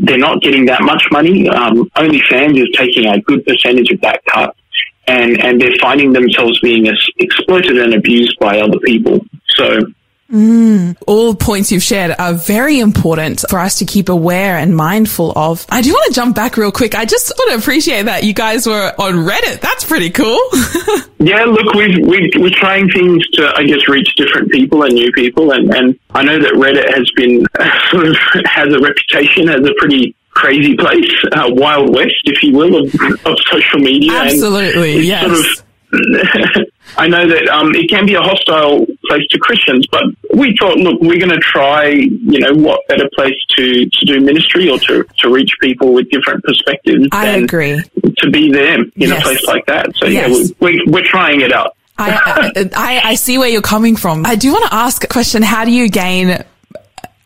they're 0.00 0.18
not 0.18 0.40
getting 0.42 0.66
that 0.66 0.82
much 0.82 1.02
money. 1.10 1.48
Um, 1.48 1.90
OnlyFans 1.96 2.56
is 2.56 2.68
taking 2.74 3.06
a 3.06 3.20
good 3.20 3.44
percentage 3.44 3.90
of 3.90 4.00
that 4.02 4.24
cut, 4.26 4.54
and 5.08 5.42
and 5.42 5.60
they're 5.60 5.76
finding 5.80 6.12
themselves 6.12 6.60
being 6.60 6.86
exploited 7.18 7.78
and 7.78 7.94
abused 7.94 8.38
by 8.38 8.60
other 8.60 8.78
people. 8.84 9.20
So 9.56 9.80
Mm. 10.30 10.96
All 11.06 11.34
points 11.34 11.72
you've 11.72 11.82
shared 11.82 12.14
are 12.18 12.34
very 12.34 12.80
important 12.80 13.44
for 13.48 13.58
us 13.58 13.78
to 13.78 13.86
keep 13.86 14.08
aware 14.08 14.58
and 14.58 14.76
mindful 14.76 15.32
of. 15.36 15.64
I 15.70 15.80
do 15.80 15.90
want 15.90 16.08
to 16.08 16.14
jump 16.14 16.36
back 16.36 16.56
real 16.56 16.70
quick. 16.70 16.94
I 16.94 17.06
just 17.06 17.32
want 17.38 17.52
to 17.52 17.58
appreciate 17.58 18.04
that 18.04 18.24
you 18.24 18.34
guys 18.34 18.66
were 18.66 18.92
on 18.98 19.14
Reddit. 19.26 19.60
That's 19.60 19.84
pretty 19.84 20.10
cool. 20.10 20.38
yeah, 21.18 21.44
look, 21.44 21.72
we've, 21.74 22.06
we 22.06 22.30
we're 22.36 22.50
trying 22.50 22.90
things 22.90 23.26
to, 23.34 23.52
I 23.56 23.64
guess, 23.64 23.88
reach 23.88 24.14
different 24.16 24.50
people 24.50 24.82
and 24.82 24.92
new 24.92 25.10
people. 25.12 25.52
And, 25.52 25.74
and 25.74 25.98
I 26.10 26.22
know 26.22 26.38
that 26.38 26.52
Reddit 26.52 26.94
has 26.94 27.10
been 27.16 27.46
sort 27.90 28.06
of 28.06 28.16
has 28.44 28.72
a 28.72 28.78
reputation 28.80 29.48
as 29.48 29.66
a 29.66 29.74
pretty 29.78 30.14
crazy 30.30 30.76
place, 30.76 31.10
uh, 31.32 31.46
Wild 31.48 31.94
West, 31.94 32.14
if 32.24 32.42
you 32.42 32.52
will, 32.52 32.84
of, 32.84 32.94
of 33.26 33.36
social 33.50 33.80
media. 33.80 34.12
Absolutely, 34.12 35.00
yes. 35.00 35.24
Sort 35.24 35.38
of 35.38 35.67
I 36.96 37.08
know 37.08 37.26
that 37.28 37.48
um, 37.48 37.74
it 37.74 37.88
can 37.88 38.06
be 38.06 38.14
a 38.14 38.20
hostile 38.20 38.86
place 39.08 39.26
to 39.30 39.38
Christians, 39.38 39.86
but 39.90 40.04
we 40.34 40.56
thought, 40.58 40.76
look, 40.76 41.00
we're 41.00 41.18
going 41.18 41.30
to 41.30 41.38
try, 41.38 41.88
you 41.88 42.40
know, 42.40 42.52
what 42.54 42.86
better 42.88 43.08
place 43.14 43.36
to, 43.56 43.88
to 43.88 44.06
do 44.06 44.20
ministry 44.20 44.68
or 44.68 44.78
to, 44.80 45.04
to 45.18 45.32
reach 45.32 45.50
people 45.60 45.92
with 45.92 46.10
different 46.10 46.44
perspectives. 46.44 47.08
I 47.12 47.28
agree. 47.36 47.82
To 48.18 48.30
be 48.30 48.52
there 48.52 48.80
in 48.80 48.90
yes. 48.96 49.20
a 49.20 49.22
place 49.22 49.44
like 49.46 49.66
that. 49.66 49.94
So, 49.96 50.06
yes. 50.06 50.30
yeah, 50.30 50.54
we, 50.60 50.78
we, 50.78 50.84
we're 50.86 51.04
trying 51.04 51.40
it 51.40 51.52
out. 51.52 51.76
I, 51.98 52.70
I, 52.74 53.00
I 53.04 53.14
see 53.16 53.38
where 53.38 53.48
you're 53.48 53.60
coming 53.60 53.96
from. 53.96 54.24
I 54.24 54.36
do 54.36 54.52
want 54.52 54.66
to 54.66 54.74
ask 54.74 55.02
a 55.04 55.08
question. 55.08 55.42
How 55.42 55.64
do 55.64 55.72
you 55.72 55.88
gain 55.88 56.44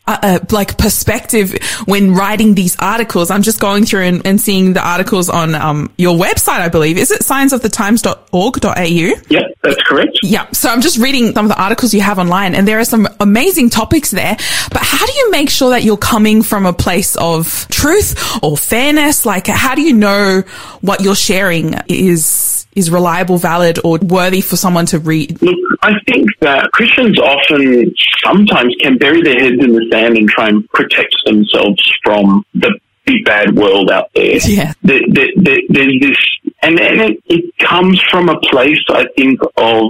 uh, 0.05 0.39
like 0.51 0.77
perspective 0.77 1.55
when 1.85 2.13
writing 2.13 2.55
these 2.55 2.75
articles. 2.79 3.31
I'm 3.31 3.41
just 3.41 3.59
going 3.59 3.85
through 3.85 4.03
and, 4.03 4.27
and 4.27 4.41
seeing 4.41 4.73
the 4.73 4.85
articles 4.85 5.29
on 5.29 5.55
um, 5.55 5.93
your 5.97 6.17
website, 6.17 6.59
I 6.59 6.69
believe. 6.69 6.97
Is 6.97 7.11
it 7.11 7.21
signsofthetimes.org.au? 7.21 9.21
Yeah, 9.29 9.47
that's 9.61 9.81
correct. 9.83 10.19
Yeah. 10.21 10.49
So 10.51 10.69
I'm 10.69 10.81
just 10.81 10.97
reading 10.97 11.33
some 11.33 11.45
of 11.45 11.49
the 11.49 11.61
articles 11.61 11.93
you 11.93 12.01
have 12.01 12.19
online 12.19 12.55
and 12.55 12.67
there 12.67 12.79
are 12.79 12.85
some 12.85 13.07
amazing 13.19 13.69
topics 13.69 14.11
there. 14.11 14.35
But 14.71 14.81
how 14.81 15.05
do 15.05 15.13
you 15.13 15.31
make 15.31 15.49
sure 15.49 15.71
that 15.71 15.83
you're 15.83 15.97
coming 15.97 16.41
from 16.41 16.65
a 16.65 16.73
place 16.73 17.15
of 17.15 17.67
truth 17.69 18.43
or 18.43 18.57
fairness? 18.57 19.25
Like, 19.25 19.47
how 19.47 19.75
do 19.75 19.81
you 19.81 19.93
know 19.93 20.43
what 20.81 21.01
you're 21.01 21.15
sharing 21.15 21.75
is 21.87 22.62
is 22.75 22.89
reliable, 22.89 23.37
valid, 23.37 23.79
or 23.83 23.97
worthy 23.99 24.41
for 24.41 24.55
someone 24.55 24.85
to 24.87 24.99
read? 24.99 25.41
Look, 25.41 25.55
I 25.81 25.93
think 26.07 26.27
that 26.41 26.69
Christians 26.73 27.19
often 27.19 27.93
sometimes 28.23 28.75
can 28.81 28.97
bury 28.97 29.21
their 29.21 29.35
heads 29.35 29.63
in 29.63 29.73
the 29.73 29.87
sand 29.91 30.17
and 30.17 30.29
try 30.29 30.49
and 30.49 30.67
protect 30.69 31.15
themselves 31.25 31.81
from 32.03 32.45
the 32.53 32.79
big 33.05 33.25
bad 33.25 33.55
world 33.55 33.91
out 33.91 34.09
there. 34.15 34.37
Yeah. 34.43 34.73
There, 34.83 34.99
there, 35.09 35.27
there, 35.35 35.57
there's 35.69 35.99
this, 35.99 36.17
and, 36.61 36.79
and 36.79 37.01
it, 37.01 37.23
it, 37.25 37.57
comes 37.59 38.01
from 38.11 38.29
a 38.29 38.39
place, 38.41 38.83
I 38.89 39.05
think, 39.17 39.39
of, 39.57 39.85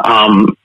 um, 0.00 0.56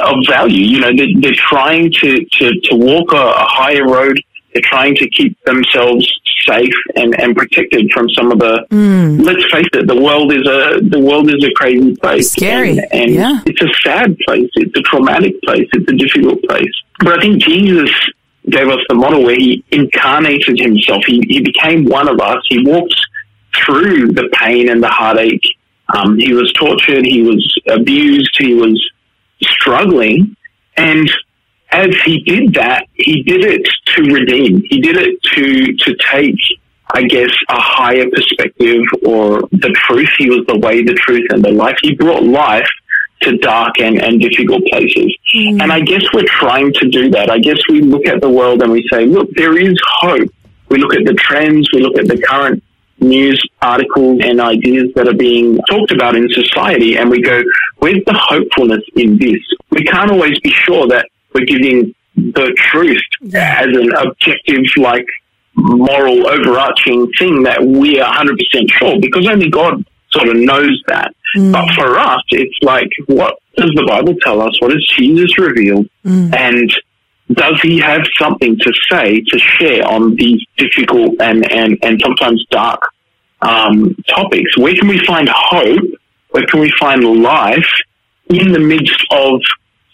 of 0.00 0.16
value. 0.28 0.64
You 0.64 0.80
know, 0.80 0.90
they're, 0.96 1.20
they're 1.20 1.34
trying 1.34 1.90
to, 1.90 2.24
to, 2.24 2.60
to 2.64 2.76
walk 2.76 3.12
a, 3.12 3.16
a 3.16 3.44
higher 3.48 3.84
road. 3.84 4.20
They're 4.56 4.62
trying 4.64 4.94
to 4.94 5.10
keep 5.10 5.38
themselves 5.44 6.10
safe 6.48 6.72
and, 6.94 7.14
and 7.20 7.36
protected 7.36 7.90
from 7.92 8.08
some 8.08 8.32
of 8.32 8.38
the. 8.38 8.66
Mm. 8.70 9.22
Let's 9.22 9.44
face 9.52 9.66
it, 9.74 9.86
the 9.86 10.00
world 10.00 10.32
is 10.32 10.46
a 10.48 10.80
the 10.80 10.98
world 10.98 11.28
is 11.28 11.44
a 11.44 11.52
crazy 11.52 11.94
place. 11.96 12.32
Scary, 12.32 12.70
and, 12.70 12.88
and 12.90 13.10
yeah. 13.10 13.42
it's 13.44 13.60
a 13.60 13.68
sad 13.84 14.16
place. 14.26 14.48
It's 14.54 14.74
a 14.78 14.80
traumatic 14.80 15.34
place. 15.42 15.68
It's 15.74 15.92
a 15.92 15.94
difficult 15.94 16.42
place. 16.44 16.72
But 17.00 17.18
I 17.18 17.20
think 17.20 17.42
Jesus 17.42 17.90
gave 18.48 18.68
us 18.68 18.80
the 18.88 18.94
model 18.94 19.24
where 19.24 19.36
he 19.36 19.62
incarnated 19.72 20.58
himself. 20.58 21.04
He 21.06 21.22
he 21.28 21.40
became 21.40 21.84
one 21.84 22.08
of 22.08 22.18
us. 22.18 22.42
He 22.48 22.64
walked 22.64 22.96
through 23.62 24.12
the 24.12 24.30
pain 24.40 24.70
and 24.70 24.82
the 24.82 24.88
heartache. 24.88 25.44
Um, 25.94 26.18
he 26.18 26.32
was 26.32 26.50
tortured. 26.54 27.04
He 27.04 27.20
was 27.20 27.60
abused. 27.68 28.34
He 28.38 28.54
was 28.54 28.82
struggling, 29.42 30.34
and 30.78 31.10
as 31.76 31.94
he 32.04 32.22
did 32.22 32.54
that, 32.54 32.86
he 32.94 33.22
did 33.22 33.44
it 33.44 33.68
to 33.94 34.02
redeem. 34.02 34.62
He 34.68 34.80
did 34.80 34.96
it 34.96 35.22
to 35.34 35.76
to 35.84 35.96
take, 36.10 36.40
I 36.94 37.02
guess, 37.02 37.30
a 37.48 37.60
higher 37.60 38.08
perspective 38.10 38.82
or 39.04 39.42
the 39.52 39.74
truth. 39.86 40.08
He 40.18 40.30
was 40.30 40.44
the 40.48 40.58
way, 40.58 40.82
the 40.82 40.94
truth, 40.94 41.26
and 41.30 41.44
the 41.44 41.52
life. 41.52 41.76
He 41.82 41.94
brought 41.94 42.22
life 42.22 42.68
to 43.22 43.36
dark 43.38 43.78
and, 43.78 44.02
and 44.02 44.20
difficult 44.20 44.62
places. 44.66 45.16
Mm. 45.34 45.62
And 45.62 45.72
I 45.72 45.80
guess 45.80 46.02
we're 46.12 46.26
trying 46.26 46.72
to 46.74 46.88
do 46.88 47.10
that. 47.10 47.30
I 47.30 47.38
guess 47.38 47.58
we 47.68 47.80
look 47.80 48.06
at 48.06 48.20
the 48.20 48.30
world 48.30 48.62
and 48.62 48.72
we 48.72 48.86
say, 48.92 49.06
look, 49.06 49.28
there 49.34 49.56
is 49.58 49.78
hope. 50.00 50.30
We 50.68 50.78
look 50.78 50.94
at 50.94 51.04
the 51.04 51.14
trends, 51.14 51.68
we 51.72 51.80
look 51.80 51.98
at 51.98 52.08
the 52.08 52.20
current 52.20 52.62
news 52.98 53.42
articles 53.62 54.20
and 54.22 54.40
ideas 54.40 54.86
that 54.96 55.06
are 55.06 55.14
being 55.14 55.58
talked 55.68 55.92
about 55.92 56.16
in 56.16 56.28
society 56.30 56.96
and 56.96 57.10
we 57.10 57.22
go, 57.22 57.42
where's 57.78 58.02
the 58.06 58.14
hopefulness 58.14 58.82
in 58.96 59.18
this? 59.18 59.40
We 59.70 59.84
can't 59.84 60.10
always 60.10 60.38
be 60.40 60.50
sure 60.50 60.86
that 60.88 61.08
we're 61.36 61.44
giving 61.44 61.94
the 62.16 62.54
truth 62.56 63.02
yeah. 63.20 63.60
as 63.60 63.68
an 63.68 63.90
objective, 63.94 64.64
like 64.78 65.06
moral, 65.54 66.26
overarching 66.28 67.10
thing 67.18 67.42
that 67.42 67.62
we 67.62 68.00
are 68.00 68.14
100% 68.14 68.36
sure 68.70 69.00
because 69.00 69.28
only 69.28 69.50
God 69.50 69.84
sort 70.10 70.28
of 70.28 70.36
knows 70.36 70.82
that. 70.88 71.14
Mm. 71.36 71.52
But 71.52 71.70
for 71.74 71.98
us, 71.98 72.22
it's 72.30 72.56
like, 72.62 72.88
what 73.06 73.38
does 73.56 73.70
the 73.74 73.84
Bible 73.86 74.14
tell 74.22 74.40
us? 74.40 74.60
What 74.60 74.72
has 74.72 74.84
Jesus 74.96 75.38
revealed? 75.38 75.88
Mm. 76.04 76.34
And 76.34 76.72
does 77.32 77.60
he 77.62 77.78
have 77.80 78.02
something 78.18 78.56
to 78.58 78.72
say, 78.90 79.20
to 79.20 79.38
share 79.38 79.86
on 79.86 80.14
these 80.16 80.40
difficult 80.56 81.20
and, 81.20 81.50
and, 81.52 81.78
and 81.82 82.00
sometimes 82.02 82.44
dark 82.50 82.80
um, 83.42 83.94
topics? 84.08 84.56
Where 84.56 84.74
can 84.74 84.88
we 84.88 85.04
find 85.04 85.28
hope? 85.30 85.84
Where 86.30 86.46
can 86.46 86.60
we 86.60 86.72
find 86.78 87.02
life 87.22 87.68
in 88.30 88.52
the 88.52 88.58
midst 88.58 89.04
of 89.10 89.40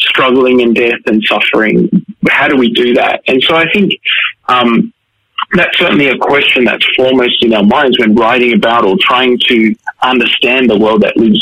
struggling 0.08 0.62
and 0.62 0.74
death 0.74 1.00
and 1.06 1.22
suffering. 1.24 1.88
How 2.28 2.48
do 2.48 2.56
we 2.56 2.72
do 2.72 2.94
that? 2.94 3.22
And 3.26 3.42
so 3.42 3.56
I 3.56 3.70
think 3.72 3.92
um, 4.48 4.92
that's 5.54 5.76
certainly 5.78 6.08
a 6.08 6.18
question 6.18 6.64
that's 6.64 6.86
foremost 6.96 7.42
in 7.44 7.52
our 7.54 7.64
minds 7.64 7.98
when 7.98 8.14
writing 8.14 8.54
about 8.54 8.84
or 8.84 8.96
trying 9.00 9.38
to 9.48 9.74
understand 10.02 10.70
the 10.70 10.78
world 10.78 11.02
that 11.02 11.16
lives 11.16 11.40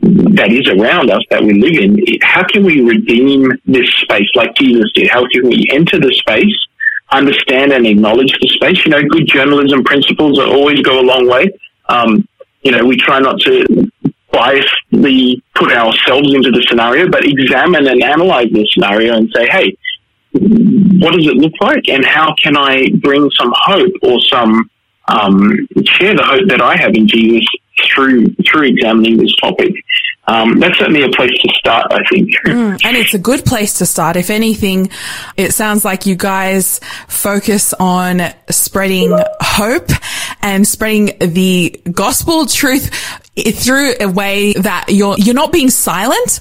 that 0.00 0.52
is 0.52 0.68
around 0.68 1.10
us 1.10 1.22
that 1.30 1.42
we 1.42 1.54
live 1.54 1.82
in. 1.82 1.98
How 2.22 2.44
can 2.44 2.64
we 2.64 2.80
redeem 2.82 3.50
this 3.66 3.88
space 4.02 4.28
like 4.36 4.54
Jesus 4.54 4.84
did? 4.94 5.08
How 5.08 5.26
can 5.32 5.48
we 5.48 5.66
enter 5.72 5.98
the 5.98 6.12
space, 6.14 6.54
understand 7.10 7.72
and 7.72 7.84
acknowledge 7.84 8.32
the 8.40 8.48
space? 8.48 8.84
You 8.84 8.92
know, 8.92 9.02
good 9.02 9.26
journalism 9.26 9.82
principles 9.82 10.38
always 10.38 10.80
go 10.82 11.00
a 11.00 11.02
long 11.02 11.28
way. 11.28 11.50
Um, 11.88 12.28
you 12.62 12.70
know, 12.70 12.84
we 12.84 12.96
try 12.96 13.18
not 13.18 13.40
to 13.40 13.87
biasly 14.32 15.42
put 15.54 15.72
ourselves 15.72 16.34
into 16.34 16.50
the 16.50 16.64
scenario, 16.68 17.08
but 17.08 17.24
examine 17.24 17.86
and 17.86 18.02
analyze 18.02 18.48
the 18.52 18.66
scenario 18.72 19.16
and 19.16 19.30
say, 19.34 19.48
hey, 19.48 19.76
what 21.00 21.14
does 21.14 21.26
it 21.26 21.36
look 21.36 21.54
like, 21.60 21.88
and 21.88 22.04
how 22.04 22.34
can 22.42 22.56
I 22.56 22.90
bring 23.00 23.30
some 23.38 23.52
hope 23.54 23.92
or 24.02 24.20
some 24.20 24.70
um, 25.08 25.66
share 25.84 26.14
the 26.14 26.22
hope 26.24 26.48
that 26.48 26.60
I 26.60 26.76
have 26.76 26.94
in 26.94 27.08
Jesus 27.08 27.46
through 27.94 28.26
through 28.50 28.68
examining 28.68 29.16
this 29.16 29.34
topic. 29.36 29.72
Um, 30.26 30.60
that's 30.60 30.78
certainly 30.78 31.04
a 31.04 31.08
place 31.08 31.30
to 31.40 31.48
start, 31.54 31.86
I 31.90 32.00
think. 32.10 32.28
Mm, 32.44 32.78
and 32.84 32.96
it's 32.96 33.14
a 33.14 33.18
good 33.18 33.46
place 33.46 33.78
to 33.78 33.86
start. 33.86 34.16
If 34.16 34.28
anything, 34.28 34.90
it 35.38 35.54
sounds 35.54 35.86
like 35.86 36.04
you 36.04 36.16
guys 36.16 36.80
focus 37.06 37.72
on 37.72 38.20
spreading 38.50 39.16
hope 39.40 39.88
and 40.42 40.68
spreading 40.68 41.16
the 41.18 41.80
gospel 41.90 42.44
truth 42.44 42.90
through 43.42 43.94
a 44.00 44.08
way 44.08 44.52
that 44.54 44.86
you're 44.88 45.16
you're 45.18 45.34
not 45.34 45.52
being 45.52 45.70
silent. 45.70 46.40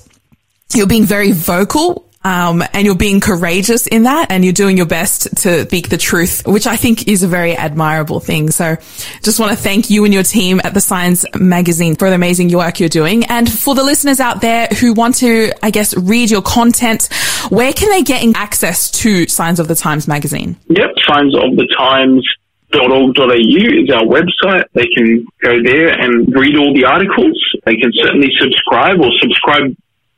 You're 0.73 0.87
being 0.87 1.05
very 1.05 1.31
vocal 1.31 2.07
um, 2.27 2.61
and 2.73 2.85
you're 2.85 2.95
being 2.95 3.21
courageous 3.21 3.87
in 3.87 4.03
that 4.03 4.31
and 4.31 4.43
you're 4.43 4.53
doing 4.53 4.75
your 4.75 4.85
best 4.85 5.33
to 5.43 5.65
speak 5.65 5.87
the 5.87 5.97
truth, 5.97 6.45
which 6.45 6.67
I 6.67 6.75
think 6.75 7.07
is 7.07 7.23
a 7.23 7.27
very 7.27 7.55
admirable 7.55 8.19
thing. 8.19 8.49
So 8.49 8.75
just 9.23 9.39
want 9.39 9.51
to 9.51 9.57
thank 9.57 9.89
you 9.89 10.03
and 10.03 10.13
your 10.13 10.23
team 10.23 10.59
at 10.63 10.73
the 10.73 10.81
Signs 10.81 11.25
magazine 11.39 11.95
for 11.95 12.09
the 12.09 12.15
amazing 12.15 12.51
work 12.51 12.81
you're 12.81 12.89
doing. 12.89 13.25
And 13.25 13.49
for 13.49 13.75
the 13.75 13.83
listeners 13.83 14.19
out 14.19 14.41
there 14.41 14.67
who 14.67 14.93
want 14.93 15.15
to, 15.17 15.53
I 15.63 15.69
guess, 15.69 15.95
read 15.95 16.29
your 16.29 16.41
content, 16.41 17.07
where 17.49 17.71
can 17.71 17.89
they 17.91 18.03
get 18.03 18.17
access 18.35 18.91
to 18.91 19.27
Signs 19.27 19.61
of 19.61 19.69
the 19.69 19.75
Times 19.75 20.05
magazine? 20.05 20.57
Yep, 20.67 20.89
Signs 21.07 21.33
of 21.33 21.55
the 21.55 21.73
Times 21.77 22.27
.org.au 22.77 23.33
is 23.33 23.89
our 23.91 24.03
website. 24.03 24.65
They 24.73 24.87
can 24.95 25.25
go 25.41 25.57
there 25.63 25.89
and 25.89 26.33
read 26.33 26.55
all 26.57 26.73
the 26.73 26.85
articles. 26.85 27.37
They 27.65 27.75
can 27.75 27.91
certainly 27.93 28.29
subscribe 28.39 28.99
or 28.99 29.09
subscribe 29.19 29.75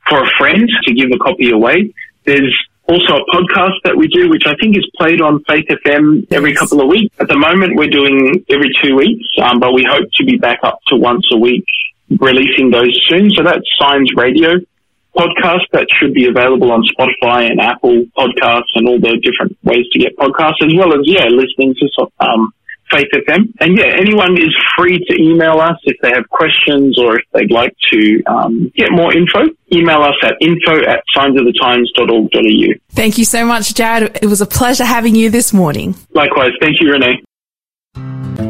for 0.08 0.22
a 0.22 0.30
friend 0.38 0.68
to 0.84 0.94
give 0.94 1.10
a 1.14 1.18
copy 1.18 1.50
away. 1.50 1.94
There's 2.24 2.54
also 2.88 3.16
a 3.16 3.24
podcast 3.30 3.78
that 3.84 3.96
we 3.96 4.08
do, 4.08 4.28
which 4.28 4.44
I 4.46 4.54
think 4.60 4.76
is 4.76 4.86
played 4.98 5.20
on 5.20 5.44
Faith 5.48 5.66
FM 5.68 6.26
every 6.32 6.54
couple 6.54 6.80
of 6.80 6.88
weeks. 6.88 7.14
At 7.20 7.28
the 7.28 7.38
moment, 7.38 7.76
we're 7.76 7.90
doing 7.90 8.44
every 8.50 8.70
two 8.82 8.96
weeks, 8.96 9.26
um, 9.42 9.60
but 9.60 9.72
we 9.72 9.86
hope 9.88 10.08
to 10.16 10.24
be 10.24 10.36
back 10.36 10.58
up 10.62 10.80
to 10.88 10.96
once 10.96 11.24
a 11.32 11.38
week, 11.38 11.64
releasing 12.18 12.70
those 12.70 12.98
soon. 13.08 13.30
So 13.30 13.44
that's 13.44 13.64
Signs 13.78 14.10
Radio 14.16 14.58
podcast 15.16 15.66
that 15.72 15.86
should 15.98 16.14
be 16.14 16.26
available 16.26 16.72
on 16.72 16.82
Spotify 16.82 17.50
and 17.50 17.60
Apple 17.60 18.04
podcasts 18.16 18.72
and 18.74 18.88
all 18.88 19.00
the 19.00 19.18
different 19.22 19.56
ways 19.62 19.86
to 19.92 19.98
get 19.98 20.16
podcasts, 20.16 20.62
as 20.62 20.72
well 20.76 20.92
as, 20.92 21.00
yeah, 21.04 21.26
listening 21.26 21.74
to 21.74 22.06
um, 22.20 22.52
Faith 22.90 23.08
FM. 23.14 23.52
And 23.60 23.76
yeah, 23.78 23.86
anyone 23.96 24.36
is 24.36 24.54
free 24.76 24.98
to 24.98 25.22
email 25.22 25.60
us 25.60 25.76
if 25.84 25.96
they 26.02 26.10
have 26.10 26.28
questions 26.28 26.98
or 26.98 27.16
if 27.18 27.24
they'd 27.32 27.50
like 27.50 27.74
to 27.92 28.22
um, 28.26 28.72
get 28.74 28.88
more 28.90 29.12
info. 29.16 29.44
Email 29.72 30.02
us 30.02 30.16
at 30.22 30.34
info 30.40 30.82
at 30.82 31.02
signsofthetimes.org.au. 31.16 32.74
Thank 32.90 33.18
you 33.18 33.24
so 33.24 33.44
much, 33.44 33.74
Jarrod. 33.74 34.18
It 34.22 34.26
was 34.26 34.40
a 34.40 34.46
pleasure 34.46 34.84
having 34.84 35.14
you 35.14 35.30
this 35.30 35.52
morning. 35.52 35.94
Likewise. 36.12 36.50
Thank 36.60 36.80
you, 36.80 36.92
Renee. 36.92 38.49